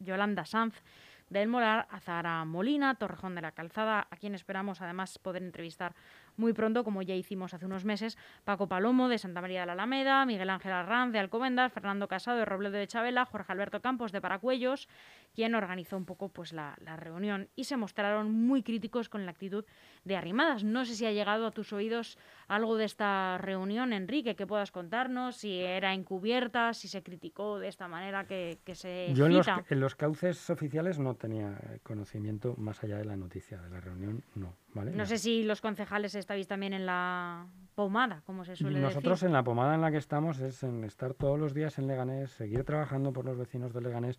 Yolanda 0.00 0.44
Sanz, 0.44 0.82
del 1.30 1.48
Molar, 1.48 1.88
Azara 1.90 2.44
Molina, 2.44 2.94
Torrejón 2.94 3.34
de 3.34 3.42
la 3.42 3.52
Calzada, 3.52 4.06
a 4.10 4.16
quien 4.16 4.34
esperamos 4.34 4.80
además 4.80 5.18
poder 5.18 5.42
entrevistar 5.42 5.94
muy 6.36 6.52
pronto, 6.52 6.84
como 6.84 7.02
ya 7.02 7.14
hicimos 7.14 7.54
hace 7.54 7.66
unos 7.66 7.84
meses, 7.84 8.16
Paco 8.44 8.68
Palomo 8.68 9.08
de 9.08 9.18
Santa 9.18 9.40
María 9.40 9.60
de 9.60 9.66
la 9.66 9.72
Alameda, 9.72 10.24
Miguel 10.26 10.50
Ángel 10.50 10.72
Arranz 10.72 11.12
de 11.12 11.18
Alcobendas, 11.18 11.72
Fernando 11.72 12.08
Casado 12.08 12.36
de 12.38 12.44
Robledo 12.44 12.76
de 12.76 12.86
Chabela, 12.86 13.24
Jorge 13.24 13.52
Alberto 13.52 13.80
Campos 13.80 14.12
de 14.12 14.20
Paracuellos, 14.20 14.88
quien 15.36 15.54
organizó 15.54 15.98
un 15.98 16.06
poco 16.06 16.30
pues 16.30 16.54
la, 16.54 16.78
la 16.82 16.96
reunión 16.96 17.50
y 17.54 17.64
se 17.64 17.76
mostraron 17.76 18.32
muy 18.32 18.62
críticos 18.62 19.10
con 19.10 19.26
la 19.26 19.32
actitud 19.32 19.66
de 20.02 20.16
Arrimadas. 20.16 20.64
No 20.64 20.86
sé 20.86 20.94
si 20.94 21.04
ha 21.04 21.12
llegado 21.12 21.46
a 21.46 21.50
tus 21.50 21.74
oídos 21.74 22.16
algo 22.48 22.76
de 22.78 22.86
esta 22.86 23.36
reunión, 23.36 23.92
Enrique, 23.92 24.34
que 24.34 24.46
puedas 24.46 24.70
contarnos, 24.70 25.36
si 25.36 25.60
era 25.60 25.92
encubierta, 25.92 26.72
si 26.72 26.88
se 26.88 27.02
criticó 27.02 27.58
de 27.58 27.68
esta 27.68 27.86
manera 27.86 28.24
que, 28.24 28.60
que 28.64 28.74
se 28.74 29.12
Yo 29.12 29.26
en 29.26 29.34
los, 29.34 29.46
en 29.68 29.80
los, 29.80 29.94
cauces 29.94 30.48
oficiales 30.48 30.98
no 30.98 31.16
tenía 31.16 31.60
conocimiento 31.82 32.54
más 32.56 32.82
allá 32.82 32.96
de 32.96 33.04
la 33.04 33.16
noticia 33.16 33.60
de 33.60 33.68
la 33.68 33.80
reunión, 33.80 34.24
no. 34.34 34.56
¿vale? 34.72 34.92
No, 34.92 35.04
sé 35.04 35.18
si 35.18 35.42
los 35.42 35.60
concejales 35.60 36.14
estáis 36.14 36.46
también 36.46 36.72
en 36.72 36.86
la 36.86 37.46
pomada, 37.76 38.22
como 38.24 38.44
se 38.44 38.56
suele 38.56 38.80
Nosotros 38.80 38.94
decir. 38.94 39.08
Nosotros 39.10 39.22
en 39.22 39.32
la 39.32 39.44
pomada 39.44 39.74
en 39.76 39.82
la 39.82 39.90
que 39.92 39.98
estamos 39.98 40.40
es 40.40 40.62
en 40.64 40.82
estar 40.82 41.14
todos 41.14 41.38
los 41.38 41.54
días 41.54 41.78
en 41.78 41.86
Leganés, 41.86 42.30
seguir 42.30 42.64
trabajando 42.64 43.12
por 43.12 43.26
los 43.26 43.36
vecinos 43.36 43.72
de 43.72 43.82
Leganés, 43.82 44.18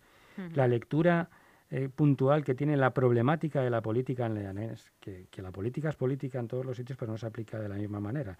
la 0.54 0.68
lectura 0.68 1.28
eh, 1.68 1.88
puntual 1.88 2.44
que 2.44 2.54
tiene 2.54 2.76
la 2.76 2.94
problemática 2.94 3.60
de 3.60 3.68
la 3.68 3.82
política 3.82 4.26
en 4.26 4.34
Leganés, 4.34 4.92
que, 5.00 5.26
que, 5.30 5.42
la 5.42 5.50
política 5.50 5.88
es 5.88 5.96
política 5.96 6.38
en 6.38 6.46
todos 6.46 6.64
los 6.64 6.76
sitios, 6.76 6.96
pero 6.96 7.10
no 7.10 7.18
se 7.18 7.26
aplica 7.26 7.58
de 7.58 7.68
la 7.68 7.74
misma 7.74 7.98
manera. 7.98 8.38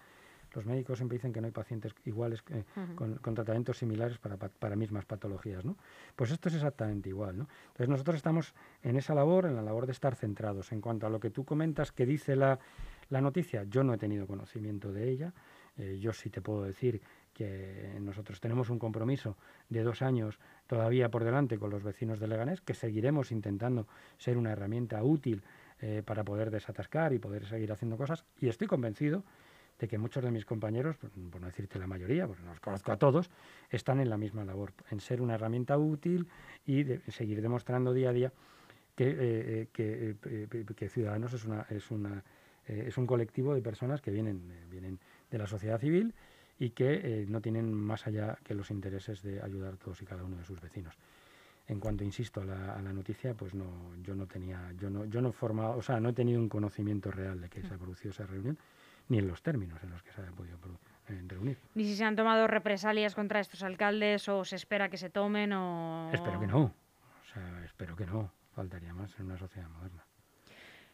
Los 0.54 0.64
médicos 0.64 0.98
siempre 0.98 1.18
dicen 1.18 1.32
que 1.32 1.40
no 1.40 1.46
hay 1.46 1.52
pacientes 1.52 1.94
iguales 2.04 2.42
eh, 2.50 2.64
con, 2.94 3.16
con, 3.16 3.34
tratamientos 3.34 3.76
similares 3.76 4.18
para, 4.18 4.36
para, 4.36 4.76
mismas 4.76 5.04
patologías, 5.04 5.64
¿no? 5.64 5.76
Pues 6.16 6.30
esto 6.30 6.48
es 6.48 6.54
exactamente 6.54 7.08
igual, 7.08 7.36
¿no? 7.36 7.48
Entonces 7.66 7.88
nosotros 7.88 8.16
estamos 8.16 8.54
en 8.82 8.96
esa 8.96 9.14
labor, 9.14 9.46
en 9.46 9.56
la 9.56 9.62
labor 9.62 9.86
de 9.86 9.92
estar 9.92 10.14
centrados. 10.14 10.72
En 10.72 10.80
cuanto 10.80 11.06
a 11.06 11.10
lo 11.10 11.20
que 11.20 11.30
tú 11.30 11.44
comentas 11.44 11.92
que 11.92 12.06
dice 12.06 12.34
la, 12.34 12.60
la 13.10 13.20
noticia, 13.20 13.64
yo 13.64 13.82
no 13.84 13.94
he 13.94 13.98
tenido 13.98 14.26
conocimiento 14.26 14.92
de 14.92 15.08
ella. 15.10 15.32
Eh, 15.76 15.98
yo 16.00 16.12
sí 16.12 16.30
te 16.30 16.40
puedo 16.40 16.64
decir 16.64 17.00
que 17.32 17.96
nosotros 18.00 18.40
tenemos 18.40 18.68
un 18.68 18.78
compromiso 18.78 19.36
de 19.68 19.82
dos 19.82 20.02
años 20.02 20.40
todavía 20.66 21.08
por 21.08 21.24
delante 21.24 21.58
con 21.58 21.70
los 21.70 21.84
vecinos 21.84 22.18
de 22.18 22.26
Leganés, 22.26 22.60
que 22.60 22.74
seguiremos 22.74 23.30
intentando 23.30 23.86
ser 24.16 24.36
una 24.36 24.50
herramienta 24.50 25.02
útil 25.04 25.42
eh, 25.80 26.02
para 26.04 26.24
poder 26.24 26.50
desatascar 26.50 27.12
y 27.12 27.20
poder 27.20 27.46
seguir 27.46 27.70
haciendo 27.70 27.96
cosas. 27.96 28.24
Y 28.40 28.48
estoy 28.48 28.66
convencido 28.66 29.22
de 29.78 29.86
que 29.86 29.96
muchos 29.96 30.24
de 30.24 30.32
mis 30.32 30.44
compañeros, 30.44 30.96
por, 30.96 31.40
no 31.40 31.46
decirte 31.46 31.78
la 31.78 31.86
mayoría, 31.86 32.26
porque 32.26 32.42
los 32.42 32.58
conozco 32.58 32.90
a 32.90 32.96
todos, 32.96 33.30
están 33.70 34.00
en 34.00 34.10
la 34.10 34.16
misma 34.16 34.44
labor, 34.44 34.72
en 34.90 34.98
ser 34.98 35.22
una 35.22 35.36
herramienta 35.36 35.78
útil 35.78 36.28
y 36.66 36.82
de 36.82 37.00
seguir 37.12 37.40
demostrando 37.40 37.92
día 37.92 38.10
a 38.10 38.12
día 38.12 38.32
que, 38.96 39.16
eh, 39.16 39.68
eh, 39.76 40.64
que, 40.74 40.88
Ciudadanos 40.88 41.32
es, 41.32 41.44
una, 41.44 41.64
es, 41.70 41.92
una, 41.92 42.24
es 42.68 42.98
un 42.98 43.06
colectivo 43.06 43.54
de 43.54 43.62
personas 43.62 44.00
que 44.00 44.10
vienen, 44.10 44.52
vienen 44.70 44.98
de 45.30 45.38
la 45.38 45.46
sociedad 45.46 45.80
civil 45.80 46.14
y 46.58 46.70
que 46.70 46.94
eh, 46.94 47.26
no 47.28 47.40
tienen 47.40 47.72
más 47.72 48.06
allá 48.06 48.38
que 48.44 48.54
los 48.54 48.70
intereses 48.70 49.22
de 49.22 49.40
ayudar 49.42 49.74
a 49.74 49.76
todos 49.76 50.02
y 50.02 50.04
cada 50.04 50.24
uno 50.24 50.36
de 50.36 50.44
sus 50.44 50.60
vecinos. 50.60 50.94
En 51.68 51.80
cuanto, 51.80 52.02
insisto, 52.02 52.40
a 52.40 52.44
la, 52.44 52.92
noticia, 52.92 53.34
pues 53.34 53.54
no, 53.54 53.94
yo 54.02 54.14
no 54.14 54.26
tenía, 54.26 54.72
yo 54.78 54.88
no, 54.88 55.04
yo 55.04 55.20
no 55.20 55.32
formado, 55.32 55.76
o 55.76 55.82
sea, 55.82 56.00
no 56.00 56.08
he 56.08 56.12
tenido 56.14 56.40
un 56.40 56.48
conocimiento 56.48 57.10
real 57.10 57.42
de 57.42 57.50
que 57.50 57.62
se 57.62 57.74
ha 57.74 57.76
producido 57.76 58.10
esa 58.10 58.24
reunión, 58.24 58.58
ni 59.08 59.18
en 59.18 59.28
los 59.28 59.42
términos 59.42 59.78
en 59.82 59.90
los 59.90 60.02
que 60.02 60.10
se 60.12 60.22
ha 60.22 60.30
podido 60.32 60.56
eh, 61.08 61.22
reunir. 61.26 61.58
Ni 61.74 61.84
si 61.84 61.94
se 61.94 62.04
han 62.04 62.16
tomado 62.16 62.46
represalias 62.46 63.14
contra 63.14 63.40
estos 63.40 63.62
alcaldes 63.62 64.28
o 64.30 64.46
se 64.46 64.56
espera 64.56 64.88
que 64.88 64.96
se 64.96 65.10
tomen 65.10 65.52
o... 65.52 66.10
Espero 66.10 66.40
que 66.40 66.46
no, 66.46 66.62
o 66.62 67.24
sea, 67.34 67.62
espero 67.66 67.94
que 67.94 68.06
no, 68.06 68.32
faltaría 68.54 68.94
más 68.94 69.18
en 69.20 69.26
una 69.26 69.36
sociedad 69.36 69.68
moderna. 69.68 70.07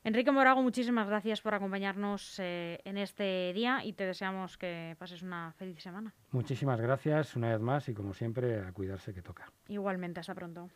Enrique 0.07 0.31
Morago, 0.31 0.63
muchísimas 0.63 1.09
gracias 1.09 1.41
por 1.41 1.55
acompañarnos 1.55 2.39
eh, 2.39 2.79
en 2.85 2.99
este 2.99 3.55
día 3.55 3.83
y 3.83 3.95
te 3.95 4.05
deseamos 4.05 4.59
que 4.59 4.95
pases 4.99 5.23
una 5.23 5.53
feliz 5.53 5.83
semana. 5.83 6.13
Muchísimas 6.31 6.79
gracias 6.79 7.35
una 7.37 7.49
vez 7.49 7.61
más 7.61 7.89
y 7.89 7.95
como 7.95 8.13
siempre 8.13 8.61
a 8.61 8.73
cuidarse 8.73 9.15
que 9.15 9.23
toca. 9.23 9.51
Igualmente, 9.67 10.21
hasta 10.21 10.35
pronto. 10.35 10.69